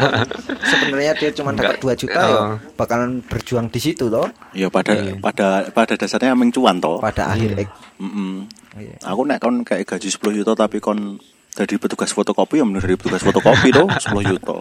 sebenarnya 0.72 1.13
dia 1.15 1.30
cuma 1.32 1.52
dapat 1.52 1.78
2 1.80 1.96
juta 1.98 2.20
ya 2.20 2.36
Oh. 2.36 2.56
bakalan 2.76 3.24
berjuang 3.24 3.72
di 3.72 3.80
situ 3.80 4.12
loh 4.12 4.28
ya 4.52 4.68
pada 4.68 4.94
pada 5.18 5.48
pada 5.72 5.94
dasarnya 5.96 6.36
emang 6.36 6.52
cuan 6.52 6.78
toh 6.78 7.00
pada 7.00 7.32
akhir 7.32 7.65
Mm-mm. 7.96 8.44
Iya. 8.76 9.00
aku 9.08 9.22
nek 9.24 9.39
kon 9.39 9.63
kayak 9.63 9.88
gaji 9.88 10.12
10 10.12 10.39
juta 10.44 10.52
tapi 10.52 10.84
kon 10.84 11.15
jadi 11.56 11.80
petugas 11.80 12.12
fotokopi 12.12 12.60
ya 12.60 12.65
menurut 12.68 12.84
dari 12.84 13.00
petugas 13.00 13.24
fotokopi 13.24 13.72
tuh 13.72 13.88
10 14.12 14.32
juta. 14.36 14.56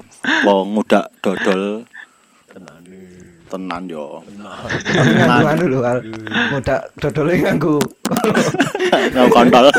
Lo 0.46 0.62
ngudak 0.62 1.10
dodol. 1.18 1.82
Tenan 3.50 3.82
yo. 3.86 4.22
Tapi 4.24 5.10
nganggu 5.20 5.46
anu 5.46 5.64
lho 5.68 5.80
Al. 5.82 5.98
muda 6.54 6.76
dodole 6.98 7.34
nganggu. 7.42 7.82
Nggak 9.12 9.26
kontol. 9.30 9.66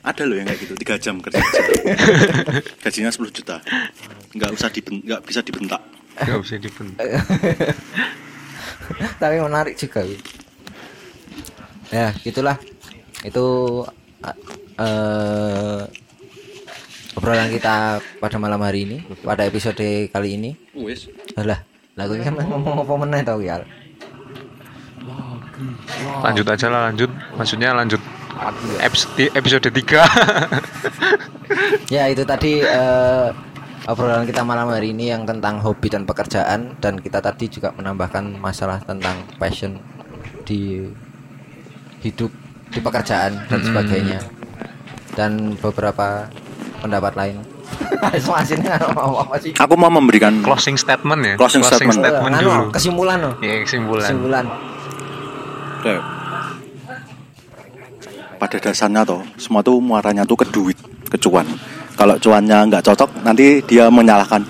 Ada 0.00 0.24
loh 0.24 0.32
yang 0.32 0.48
kayak 0.48 0.64
gitu 0.64 0.72
tiga 0.80 0.96
jam 0.96 1.20
kerja. 1.20 1.44
Gajinya 2.80 3.12
10 3.12 3.36
juta. 3.36 3.60
Nggak 4.32 4.50
usah 4.56 4.72
diben 4.72 5.04
nggak 5.04 5.20
bisa 5.28 5.44
dibentak. 5.44 5.84
Nggak 6.16 6.40
bisa 6.40 6.56
dibentuk 6.56 6.96
tapi 9.20 9.36
menarik 9.38 9.74
juga. 9.78 10.02
Ya 11.90 12.14
gitulah 12.22 12.56
itu 13.26 13.46
eh 14.80 15.82
obrolan 17.18 17.50
kita 17.52 18.00
pada 18.22 18.36
malam 18.40 18.62
hari 18.64 18.86
ini 18.86 19.02
pada 19.20 19.44
episode 19.44 20.08
kali 20.08 20.40
ini. 20.40 20.56
Wes 20.72 21.04
lah 21.36 21.60
lagu 21.98 22.14
ini 22.16 22.24
kan 22.24 22.38
ngomong 22.38 22.86
apa 22.86 22.94
meneh 22.96 23.20
tau 23.26 23.42
ya 23.44 23.60
lanjut 26.24 26.46
aja 26.48 26.66
lah 26.72 26.88
lanjut. 26.88 27.10
Maksudnya 27.36 27.76
lanjut 27.76 28.00
episode, 28.80 29.28
episode 29.36 29.68
3 29.74 31.94
ya 31.94 32.08
itu 32.08 32.24
tadi 32.24 32.62
eh, 32.62 33.28
obrolan 33.90 34.24
kita 34.24 34.46
malam 34.46 34.70
hari 34.70 34.94
ini 34.96 35.10
yang 35.12 35.26
tentang 35.28 35.60
hobi 35.60 35.90
dan 35.92 36.06
pekerjaan. 36.08 36.76
Dan 36.80 36.96
kita 37.00 37.20
tadi 37.20 37.48
juga 37.52 37.72
menambahkan 37.76 38.40
masalah 38.40 38.80
tentang 38.80 39.16
passion 39.36 39.76
di 40.46 40.88
hidup 42.00 42.32
di 42.70 42.78
pekerjaan 42.78 43.32
dan 43.50 43.60
sebagainya. 43.60 44.20
Dan 45.18 45.58
beberapa 45.58 46.30
pendapat 46.80 47.12
lain. 47.18 47.36
Aku 49.62 49.74
mau 49.78 49.90
memberikan 49.92 50.42
closing 50.42 50.74
statement 50.78 51.20
ya? 51.22 51.34
Closing 51.38 51.62
statement. 51.62 52.02
Nganu, 52.02 52.50
dulu. 52.50 52.64
kesimpulan 52.74 53.18
loh 53.22 53.34
ya 53.38 53.62
kesimpulan. 53.62 54.06
Kesimpulan. 54.06 54.44
Pada 58.40 58.56
dasarnya 58.56 59.02
toh 59.04 59.22
semua 59.36 59.60
tuh 59.60 59.78
muaranya 59.78 60.24
tuh 60.24 60.38
ke 60.40 60.46
duit 60.50 60.78
ke 61.06 61.16
cuan. 61.20 61.46
Kalau 61.94 62.16
cuannya 62.16 62.64
nggak 62.72 62.82
cocok 62.86 63.10
nanti 63.22 63.60
dia 63.68 63.92
menyalahkan 63.92 64.40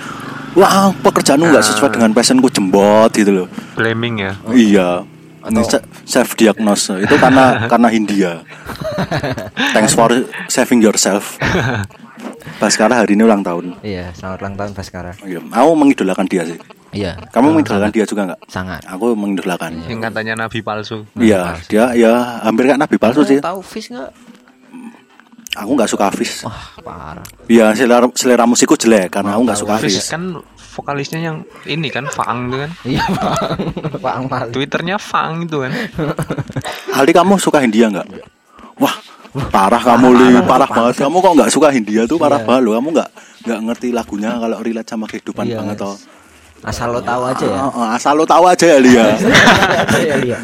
wah 0.55 0.95
pekerjaanmu 1.03 1.51
nggak 1.51 1.67
sesuai 1.67 1.99
dengan 1.99 2.11
passionku 2.15 2.49
jembot 2.49 3.11
gitu 3.13 3.45
loh. 3.45 3.47
Blaming 3.77 4.15
ya? 4.23 4.33
Iya 4.55 4.91
ini 5.49 5.63
self 6.05 6.37
diagnose 6.37 7.01
itu 7.01 7.15
karena 7.17 7.45
karena 7.73 7.89
Hindia 7.89 8.33
thanks 9.73 9.97
for 9.97 10.13
saving 10.53 10.85
yourself. 10.85 11.41
Baskara 12.61 12.93
hari 12.93 13.17
ini 13.17 13.25
ulang 13.25 13.41
tahun. 13.41 13.81
Iya, 13.81 14.13
selamat 14.13 14.39
ulang 14.45 14.55
tahun 14.61 14.71
Baskara. 14.77 15.13
iya 15.25 15.41
aku 15.41 15.71
mengidolakan 15.73 16.29
dia 16.29 16.45
sih. 16.45 16.61
Iya. 16.91 17.17
kamu 17.31 17.57
mengidolakan 17.57 17.91
dia 17.95 18.05
juga 18.05 18.23
nggak? 18.29 18.41
Sangat. 18.51 18.83
aku 18.85 19.17
mengidolakan. 19.17 19.81
Yang 19.89 20.01
katanya 20.11 20.35
nabi 20.45 20.61
palsu. 20.61 21.09
Iya 21.17 21.57
dia 21.73 21.97
ya 21.97 22.43
hampir 22.45 22.69
kayak 22.69 22.81
nabi 22.83 22.97
palsu 23.01 23.25
sih. 23.25 23.41
Tahu 23.41 23.65
Fish 23.65 23.89
nggak? 23.89 24.13
aku 25.51 25.71
nggak 25.75 25.91
suka 25.91 26.05
Hafiz 26.11 26.47
Wah, 26.47 26.63
parah. 26.79 27.27
Iya 27.51 27.75
selera 27.75 28.07
selera 28.15 28.45
musikku 28.47 28.79
jelek 28.79 29.11
karena 29.11 29.35
aku 29.35 29.43
nggak 29.51 29.59
suka 29.59 29.73
Hafiz 29.77 29.99
Hafiz. 29.99 30.07
kan 30.07 30.23
vokalisnya 30.81 31.21
yang 31.21 31.37
ini 31.69 31.93
kan 31.93 32.09
Faang 32.09 32.49
itu 32.49 32.57
kan 32.57 32.71
Iya, 32.83 33.05
Bang. 33.13 33.37
Pak 34.01 34.15
Amal. 34.17 34.49
twitternya 34.49 34.97
Faang 34.97 35.45
itu 35.45 35.61
kan 35.61 35.73
Ali 36.97 37.13
kamu 37.13 37.37
suka 37.37 37.61
Hindia 37.61 37.93
nggak? 37.93 38.09
Wah 38.81 38.97
parah 39.47 39.79
kamu 39.79 40.09
li 40.11 40.27
parah 40.43 40.65
banget. 40.67 40.99
Kamu 40.99 41.21
kok 41.21 41.33
nggak 41.37 41.51
suka 41.53 41.69
Hindia 41.69 42.09
tuh 42.09 42.17
parah 42.17 42.41
banget 42.41 42.65
loh. 42.65 42.73
Kamu 42.75 42.89
nggak 42.91 43.09
nggak 43.45 43.61
ngerti 43.69 43.89
lagunya 43.93 44.35
kalau 44.35 44.57
relate 44.59 44.89
sama 44.89 45.05
kehidupan 45.05 45.45
Iya. 45.45 45.61
banget 45.61 45.77
toh. 45.79 45.97
Asal 46.61 46.93
lo 46.93 47.01
tahu 47.01 47.25
aja 47.25 47.45
ya. 47.45 47.57
Ah, 47.57 47.73
ah, 47.73 47.89
asal 47.95 48.13
lo 48.15 48.25
tahu 48.25 48.45
aja 48.45 48.65
ya 48.65 48.79
Lia. 48.81 49.05
Iya, 50.01 50.17
iya. 50.25 50.39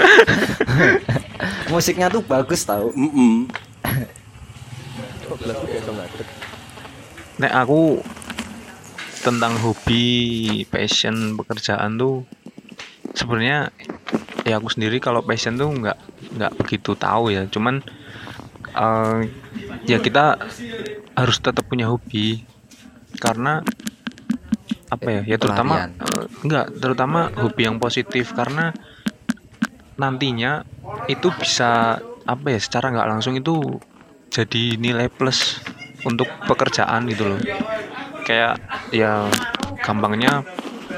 Musiknya 1.73 2.09
tuh 2.09 2.21
bagus 2.21 2.61
tahu. 2.63 2.93
Mm-mm. 2.93 3.49
Nek 7.37 7.53
aku 7.53 8.01
tentang 9.27 9.59
hobi, 9.59 10.63
passion, 10.71 11.35
pekerjaan 11.35 11.99
tuh 11.99 12.23
sebenarnya 13.19 13.75
ya 14.47 14.63
aku 14.63 14.71
sendiri 14.71 15.03
kalau 15.03 15.27
passion 15.27 15.59
tuh 15.59 15.67
nggak 15.67 15.99
nggak 16.39 16.53
begitu 16.63 16.95
tahu 16.95 17.35
ya. 17.35 17.43
Cuman 17.51 17.83
eh, 18.71 19.21
ya 19.91 19.99
kita 19.99 20.39
harus 21.19 21.37
tetap 21.43 21.67
punya 21.67 21.91
hobi 21.91 22.47
karena 23.19 23.67
apa 24.87 25.09
ya? 25.11 25.23
Ya 25.27 25.37
terutama 25.43 25.91
Pelarian. 25.91 25.91
eh, 26.23 26.27
enggak, 26.47 26.67
terutama 26.79 27.21
hobi 27.35 27.67
yang 27.67 27.83
positif 27.83 28.31
karena 28.31 28.71
nantinya 29.99 30.63
itu 31.11 31.35
bisa 31.35 31.99
apa 32.23 32.47
ya? 32.55 32.61
Secara 32.63 32.95
nggak 32.95 33.11
langsung 33.11 33.35
itu 33.35 33.59
jadi 34.31 34.79
nilai 34.79 35.11
plus 35.11 35.59
untuk 36.07 36.31
pekerjaan 36.47 37.11
gitu 37.11 37.27
loh 37.35 37.41
kayak 38.27 38.59
ya 38.91 39.31
gampangnya 39.87 40.43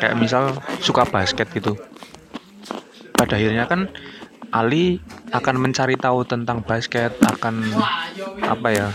kayak 0.00 0.16
misal 0.16 0.56
suka 0.80 1.04
basket 1.04 1.52
gitu. 1.52 1.76
Pada 3.12 3.36
akhirnya 3.36 3.68
kan 3.68 3.92
Ali 4.48 5.04
akan 5.28 5.60
mencari 5.60 6.00
tahu 6.00 6.24
tentang 6.24 6.64
basket 6.64 7.12
akan 7.20 7.68
apa 8.48 8.68
ya 8.72 8.86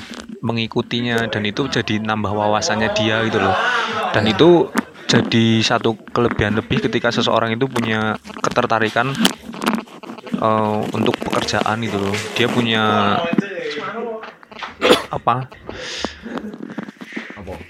mengikutinya 0.42 1.30
dan 1.30 1.46
itu 1.46 1.70
jadi 1.70 2.02
nambah 2.02 2.34
wawasannya 2.34 2.90
dia 2.98 3.22
gitu 3.30 3.38
loh. 3.38 3.54
Dan 4.18 4.26
itu 4.26 4.74
jadi 5.06 5.62
satu 5.62 5.94
kelebihan 6.10 6.58
lebih 6.58 6.90
ketika 6.90 7.14
seseorang 7.14 7.54
itu 7.54 7.70
punya 7.70 8.18
ketertarikan 8.42 9.14
eh, 10.42 10.80
untuk 10.90 11.14
pekerjaan 11.22 11.86
gitu 11.86 12.02
loh. 12.02 12.16
Dia 12.34 12.50
punya 12.50 12.84
apa 15.14 15.46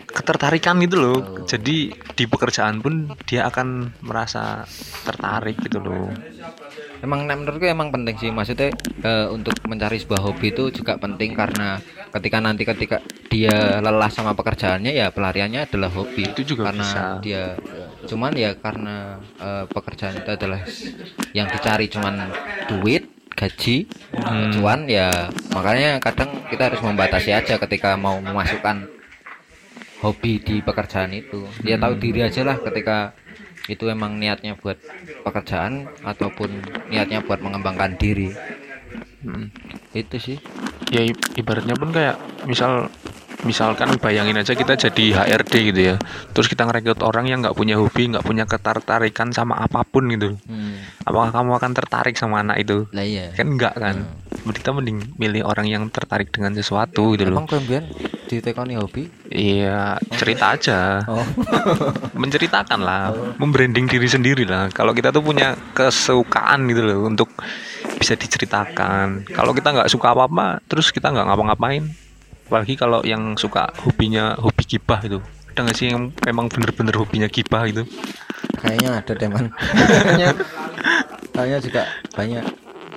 ketertarikan 0.08 0.80
gitu 0.84 0.96
loh. 1.00 1.20
Jadi 1.46 1.92
di 1.94 2.26
pekerjaan 2.30 2.80
pun 2.80 3.12
dia 3.26 3.50
akan 3.50 3.98
merasa 4.06 4.64
tertarik 5.04 5.60
gitu 5.62 5.82
loh. 5.82 6.10
Emang 7.04 7.28
menurutku 7.28 7.68
emang 7.68 7.92
penting 7.92 8.16
sih. 8.16 8.32
Maksudnya 8.32 8.72
eh, 9.04 9.28
untuk 9.28 9.58
mencari 9.68 10.00
sebuah 10.00 10.24
hobi 10.24 10.56
itu 10.56 10.72
juga 10.72 10.96
penting 10.96 11.36
karena 11.36 11.82
ketika 12.14 12.38
nanti 12.40 12.64
ketika 12.64 12.98
dia 13.28 13.82
lelah 13.84 14.08
sama 14.08 14.38
pekerjaannya 14.38 14.94
ya 14.94 15.12
pelariannya 15.12 15.68
adalah 15.68 15.92
hobi. 15.92 16.32
Itu 16.32 16.56
juga 16.56 16.72
karena 16.72 16.88
bisa. 16.88 17.04
dia 17.20 17.44
cuman 18.08 18.32
ya 18.36 18.56
karena 18.56 19.20
eh, 19.40 19.66
pekerjaan 19.68 20.16
itu 20.20 20.30
adalah 20.32 20.62
yang 21.36 21.48
dicari 21.52 21.88
cuman 21.92 22.32
duit 22.72 23.10
gaji 23.34 23.90
Hmm. 24.14 24.54
cuan 24.54 24.86
ya 24.86 25.10
makanya 25.58 25.98
kadang 25.98 26.46
kita 26.46 26.70
harus 26.70 26.80
membatasi 26.86 27.34
aja 27.34 27.58
ketika 27.58 27.98
mau 27.98 28.22
memasukkan 28.22 28.86
hobi 30.04 30.44
di 30.44 30.60
pekerjaan 30.60 31.16
itu. 31.16 31.48
Dia 31.64 31.80
tahu 31.80 31.96
diri 31.96 32.28
aja 32.28 32.44
lah 32.44 32.60
ketika 32.60 33.16
itu 33.72 33.88
emang 33.88 34.20
niatnya 34.20 34.60
buat 34.60 34.76
pekerjaan 35.24 35.88
ataupun 36.04 36.52
niatnya 36.92 37.24
buat 37.24 37.40
mengembangkan 37.40 37.96
diri. 37.96 38.36
Hmm. 39.24 39.48
itu 39.96 40.20
sih. 40.20 40.38
Ya 40.92 41.08
ibaratnya 41.40 41.80
pun 41.80 41.96
kayak 41.96 42.20
misal 42.44 42.92
misalkan 43.48 43.96
bayangin 44.00 44.36
aja 44.36 44.52
kita 44.52 44.76
jadi 44.76 45.24
HRD 45.24 45.54
gitu 45.72 45.82
ya. 45.94 45.96
Terus 46.36 46.52
kita 46.52 46.68
ngerekrut 46.68 47.00
orang 47.02 47.32
yang 47.32 47.40
nggak 47.40 47.56
punya 47.56 47.80
hobi 47.80 48.12
nggak 48.12 48.26
punya 48.28 48.44
ketertarikan 48.44 49.32
sama 49.32 49.64
apa 49.64 49.88
pun 49.88 50.12
gitu. 50.12 50.36
Hmm. 50.44 50.84
apakah 51.08 51.32
kamu 51.32 51.52
akan 51.56 51.72
tertarik 51.72 52.16
sama 52.20 52.44
anak 52.44 52.68
itu? 52.68 52.84
Lah 52.92 53.06
iya. 53.08 53.32
Kan 53.32 53.56
enggak 53.56 53.80
kan 53.80 54.04
kita 54.52 54.76
mending 54.76 55.16
milih 55.16 55.48
orang 55.48 55.72
yang 55.72 55.84
tertarik 55.88 56.28
dengan 56.34 56.52
sesuatu 56.52 57.16
gitu 57.16 57.32
loh 57.32 57.40
emang 57.40 57.48
kalian 57.48 57.88
ditekoni 58.28 58.76
hobi 58.76 59.08
iya 59.32 59.96
cerita 60.20 60.58
aja 60.58 61.06
oh 61.08 61.24
menceritakan 62.24 62.80
lah, 62.80 63.12
membranding 63.36 63.84
diri 63.84 64.08
sendiri 64.08 64.48
lah. 64.48 64.72
Kalau 64.72 64.96
kita 64.96 65.12
tuh 65.12 65.20
punya 65.20 65.60
kesukaan 65.76 66.72
gitu 66.72 66.82
loh 66.82 67.12
untuk 67.12 67.28
bisa 68.00 68.16
diceritakan. 68.16 69.28
Kalau 69.28 69.52
kita 69.52 69.76
nggak 69.76 69.92
suka 69.92 70.16
apa-apa, 70.16 70.64
terus 70.72 70.90
kita 70.96 71.12
nggak 71.12 71.28
ngapa-ngapain. 71.28 71.84
Apalagi 72.48 72.80
kalau 72.80 73.04
yang 73.04 73.36
suka 73.36 73.76
hobinya 73.84 74.40
hobi 74.40 74.64
gibah 74.64 75.04
itu. 75.04 75.20
Ada 75.52 75.60
nggak 75.68 75.78
sih 75.78 75.88
yang 75.92 76.16
memang 76.24 76.48
bener-bener 76.48 76.96
hobinya 76.96 77.28
gibah 77.28 77.68
itu? 77.68 77.84
kayaknya 78.64 78.90
ada 79.04 79.12
deh 79.12 79.28
man 79.28 79.52
kayaknya 81.36 81.60
juga 81.60 81.82
banyak 82.16 82.46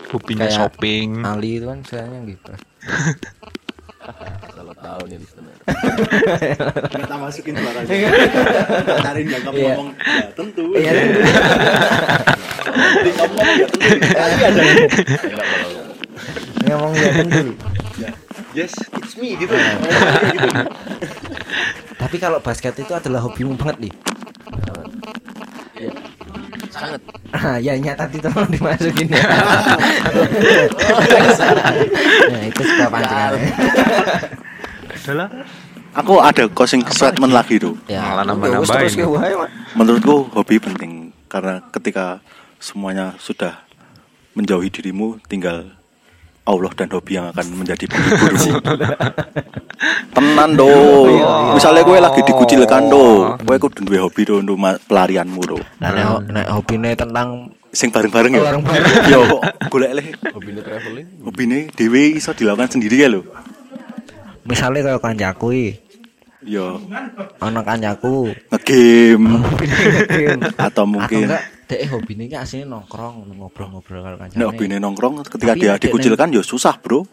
Hobinya 0.09 0.47
Kayak- 0.47 0.57
shopping. 0.57 1.09
Ali 1.21 1.51
itu 1.57 1.67
kan 1.67 1.79
sayangnya 1.83 2.21
gitu 2.29 2.53
Kalau 4.49 4.71
tahu 4.73 5.03
nih 5.05 5.19
listener. 5.19 5.51
Kita 6.89 7.15
masukin 7.17 7.55
suaranya. 7.55 7.91
Cari 9.03 9.21
kamu 9.27 9.51
Iya. 9.53 9.67
ngomong 9.73 9.89
ya 9.91 10.31
tentu. 10.33 10.65
iya 10.73 10.91
Jadi 12.95 13.11
kamu 13.13 13.33
ngomong 13.33 13.57
ya 13.57 13.67
tentu. 13.67 13.89
Ada. 14.15 14.63
Ngomong 16.67 16.93
ya 16.95 17.11
tentu 17.17 17.51
Yes, 18.53 18.73
it's 18.95 19.15
me 19.17 19.37
gitu. 19.37 19.53
tapi 21.97 22.17
kalau 22.17 22.39
basket 22.39 22.73
itu 22.79 22.89
adalah 22.91 23.21
hobimu 23.21 23.53
banget 23.55 23.77
nih 23.83 23.93
Sangat. 26.77 27.01
Ah, 27.33 27.57
ya 27.57 27.73
nyata 27.75 28.05
tadi 28.05 28.21
tolong 28.21 28.51
dimasukin 28.53 29.09
ya. 29.09 29.25
nah, 32.31 32.43
itu 32.45 32.61
sebuah 32.63 32.89
pancingan. 32.93 33.33
Adalah 34.93 35.29
Aku 35.97 36.21
ada 36.21 36.45
closing 36.53 36.85
statement 36.93 37.33
lagi 37.33 37.57
tuh. 37.57 37.73
ya, 37.89 38.05
Malah 38.05 38.29
terus 38.29 38.37
nambah-nambahin. 38.37 38.85
terus 38.85 38.97
ke 39.01 39.07
wae, 39.09 39.33
Mak. 39.33 39.49
Menurutku 39.73 40.17
hobi 40.29 40.61
penting 40.61 40.93
karena 41.25 41.65
ketika 41.73 42.21
semuanya 42.61 43.17
sudah 43.17 43.65
menjauhi 44.37 44.69
dirimu 44.69 45.17
tinggal 45.25 45.73
Allah 46.47 46.71
dan 46.79 46.89
hobi 46.95 47.19
yang 47.19 47.27
akan 47.35 47.47
menjadi 47.59 47.85
penghiburmu. 47.91 48.63
Tenan 50.15 50.51
do. 50.55 50.71
Misalnya 51.59 51.83
gue 51.83 51.99
lagi 51.99 52.21
dikucilkan 52.23 52.87
do, 52.87 53.35
gue 53.43 53.57
kudu 53.59 53.83
duwe 53.83 53.99
hobi 53.99 54.23
do 54.23 54.39
untuk 54.39 54.57
pelarianmu 54.87 55.43
do. 55.43 55.59
Nah, 55.83 55.91
nek 55.91 56.31
nek 56.31 56.47
hobine 56.55 56.95
tentang 56.95 57.51
Sing 57.77 57.93
bareng-bareng 57.93 58.33
ya. 58.33 58.41
Bareng-bareng. 58.41 58.95
Yo, 59.13 59.23
golek 59.69 59.93
le. 59.93 60.05
Hobinya 60.33 60.63
traveling. 60.65 61.21
Hobine 61.21 61.69
dhewe 61.77 62.17
iso 62.17 62.33
dilakukan 62.33 62.79
sendiri 62.79 63.05
ya 63.05 63.11
lho. 63.13 63.27
misalnya 64.47 64.87
kayak 64.87 65.03
kancaku 65.03 65.49
iki, 65.51 65.71
Yo, 66.47 66.79
ana 67.43 67.67
kancaku 67.67 68.31
ngegame 68.55 69.43
atau 70.63 70.63
atau 70.63 70.85
mungkin 70.87 71.27
enggak 71.27 71.43
dek 71.67 71.91
hobine 71.91 72.31
iki 72.31 72.39
asline 72.39 72.71
nongkrong 72.71 73.27
ngobrol-ngobrol 73.37 74.01
karo 74.03 74.17
kancane. 74.17 74.39
nek 74.39 74.47
hobine 74.47 74.77
nongkrong 74.79 75.27
ketika 75.27 75.53
Tapi 75.55 75.61
dia 75.67 75.75
dikucilkan 75.77 76.31
yo 76.31 76.43
susah, 76.47 76.79
Bro. 76.79 77.07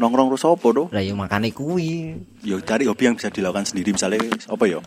Nongkrong 0.00 0.32
terus 0.32 0.48
apa 0.48 0.66
do? 0.72 0.88
Lah 0.88 1.04
ya 1.04 1.12
makane 1.12 1.52
kuwi. 1.52 2.16
Yo 2.40 2.56
cari 2.64 2.88
hobi 2.88 3.12
yang 3.12 3.14
bisa 3.20 3.28
dilakukan 3.28 3.68
sendiri 3.68 3.92
misalnya 3.92 4.24
apa 4.48 4.64
yo? 4.64 4.80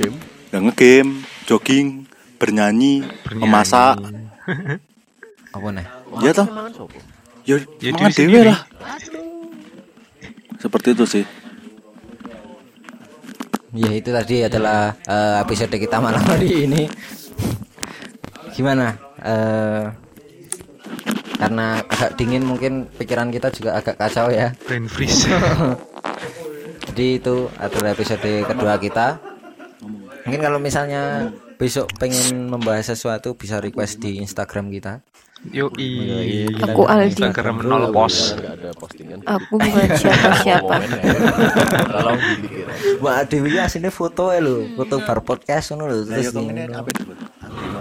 Game. 0.00 0.16
Ya 0.48 0.64
ngegame, 0.64 1.20
jogging, 1.44 2.08
bernyanyi, 2.40 3.04
Bernyanyi. 3.04 3.42
memasak. 3.44 3.96
Apa 5.54 5.70
nih? 5.70 5.86
Ya 6.22 6.30
toh? 6.34 6.46
Sopo? 6.74 6.98
Ya, 7.46 7.62
Ya, 7.78 7.90
mangan 7.94 8.10
lah. 8.42 8.60
Seperti 10.58 10.96
itu 10.96 11.04
sih. 11.06 11.24
ya 13.74 13.90
itu 13.90 14.14
tadi 14.14 14.46
adalah 14.46 14.94
eh, 15.02 15.42
episode 15.42 15.74
kita 15.74 15.98
malam 15.98 16.22
hari 16.22 16.66
ini 16.66 16.86
gimana? 18.54 18.94
Eh, 19.20 19.84
karena 21.34 21.82
agak 21.82 22.14
dingin 22.16 22.46
mungkin 22.46 22.86
pikiran 22.88 23.28
kita 23.34 23.50
juga 23.50 23.76
agak 23.76 23.98
kacau 23.98 24.30
ya. 24.30 24.54
Brain 24.64 24.86
freeze. 24.86 25.26
Jadi 26.88 27.18
itu 27.18 27.50
adalah 27.58 27.90
episode 27.92 28.46
kedua 28.46 28.78
kita. 28.78 29.18
Mungkin 30.24 30.40
kalau 30.40 30.62
misalnya 30.62 31.34
besok 31.58 31.90
pengen 31.98 32.48
membahas 32.48 32.94
sesuatu 32.94 33.34
bisa 33.34 33.58
request 33.58 33.98
di 34.00 34.22
Instagram 34.22 34.70
kita. 34.70 35.02
Yo 35.52 35.68
i 35.76 36.48
Aku 36.56 36.88
Aldi. 36.88 37.20
Instagram 37.20 37.68
nol 37.68 37.92
postingan 37.92 39.20
Aku 39.28 39.60
bukan 39.60 39.92
siapa-siapa. 40.00 40.74
Kalau 41.92 42.16
Mbak 43.04 43.18
Dewi 43.28 43.60
aslinya 43.60 43.92
foto 43.92 44.32
ya 44.32 44.40
lo 44.40 44.64
foto 44.72 45.04
bar 45.04 45.20
podcast 45.20 45.76
ngono 45.76 45.92
lho 45.92 46.08
terus 46.08 46.32
ini 46.32 46.64
apa 46.72 46.88
itu? 46.88 47.04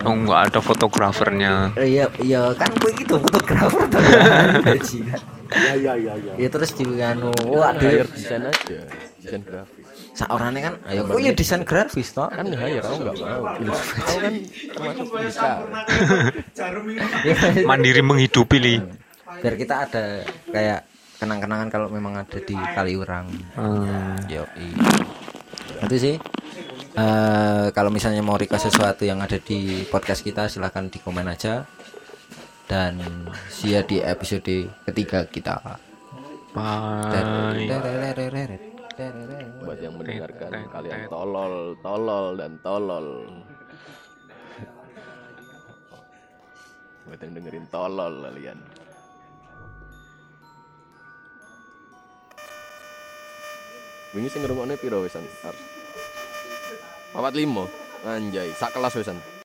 Oh 0.03 0.13
nggak 0.13 0.41
ada 0.51 0.59
fotografernya. 0.59 1.53
Iya 1.79 2.05
iya 2.21 2.41
kan 2.55 2.69
gue 2.77 2.91
gitu 2.99 3.15
fotografer 3.19 3.83
tuh. 3.89 3.99
Kan 3.99 4.47
bajingan. 4.63 5.21
Ya 5.53 5.73
ya 5.77 5.93
ya 5.93 6.13
ya. 6.17 6.33
ya 6.37 6.47
terus 6.49 6.73
di 6.73 6.85
anu 6.97 7.29
wah 7.45 7.73
hire 7.77 8.03
ada 8.03 8.09
desain 8.09 8.43
aja 8.45 8.79
desain 9.21 9.41
grafis. 9.45 9.85
Seorangnya 10.13 10.61
kan 10.71 10.73
ayo 10.89 11.01
oh 11.07 11.19
iya 11.21 11.31
desain 11.33 11.61
grafis 11.63 12.11
toh? 12.11 12.27
Kan 12.29 12.49
hire 12.51 12.83
aku 12.83 12.95
nggak 13.01 13.15
mau. 13.21 13.41
Aku 13.53 14.15
kan 14.19 14.33
termasuk 14.73 15.07
bisa. 15.23 15.49
Ya, 17.23 17.35
mandiri 17.63 18.01
menghidupi 18.01 18.57
li. 18.59 18.75
Biar 19.39 19.55
kita 19.55 19.89
ada 19.89 20.25
kayak 20.51 20.85
kenang-kenangan 21.21 21.67
kalau 21.71 21.87
memang 21.87 22.19
ada 22.19 22.39
di 22.41 22.55
Kaliurang. 22.55 23.31
Hmm. 23.55 24.19
yo 24.27 24.43
itu 25.83 25.95
sih 25.99 26.15
Eh, 26.93 27.67
kalau 27.73 27.89
misalnya 27.89 28.21
mau 28.21 28.37
request 28.37 28.69
sesuatu 28.69 29.01
yang 29.01 29.17
ada 29.17 29.41
di 29.41 29.81
podcast 29.89 30.21
kita 30.21 30.45
silahkan 30.45 30.85
di 30.93 31.01
komen 31.01 31.25
aja. 31.25 31.65
Dan 32.69 33.01
see 33.49 33.73
ya 33.73 33.81
di 33.81 33.97
episode 33.97 34.69
ketiga 34.85 35.25
kita. 35.25 35.57
Bye. 36.53 37.65
Buat 39.65 39.79
yang 39.81 39.97
mendengarkan 39.97 40.69
kalian 40.69 41.09
tolol 41.09 41.73
tolol 41.81 42.25
dan 42.37 42.61
tolol. 42.61 43.07
Buat 47.09 47.19
yang 47.25 47.33
dengerin 47.33 47.65
tolol 47.73 48.13
kalian. 48.21 48.59
Wingi 54.13 54.29
sing 54.29 54.45
ngrungokne 54.45 54.77
piro 54.77 55.01
wisan? 55.01 55.25
Papat 57.13 57.33
limo. 57.37 57.69
Anjay, 58.03 58.51
sak 58.57 58.73
kelas 58.73 58.97
wisan. 58.97 59.32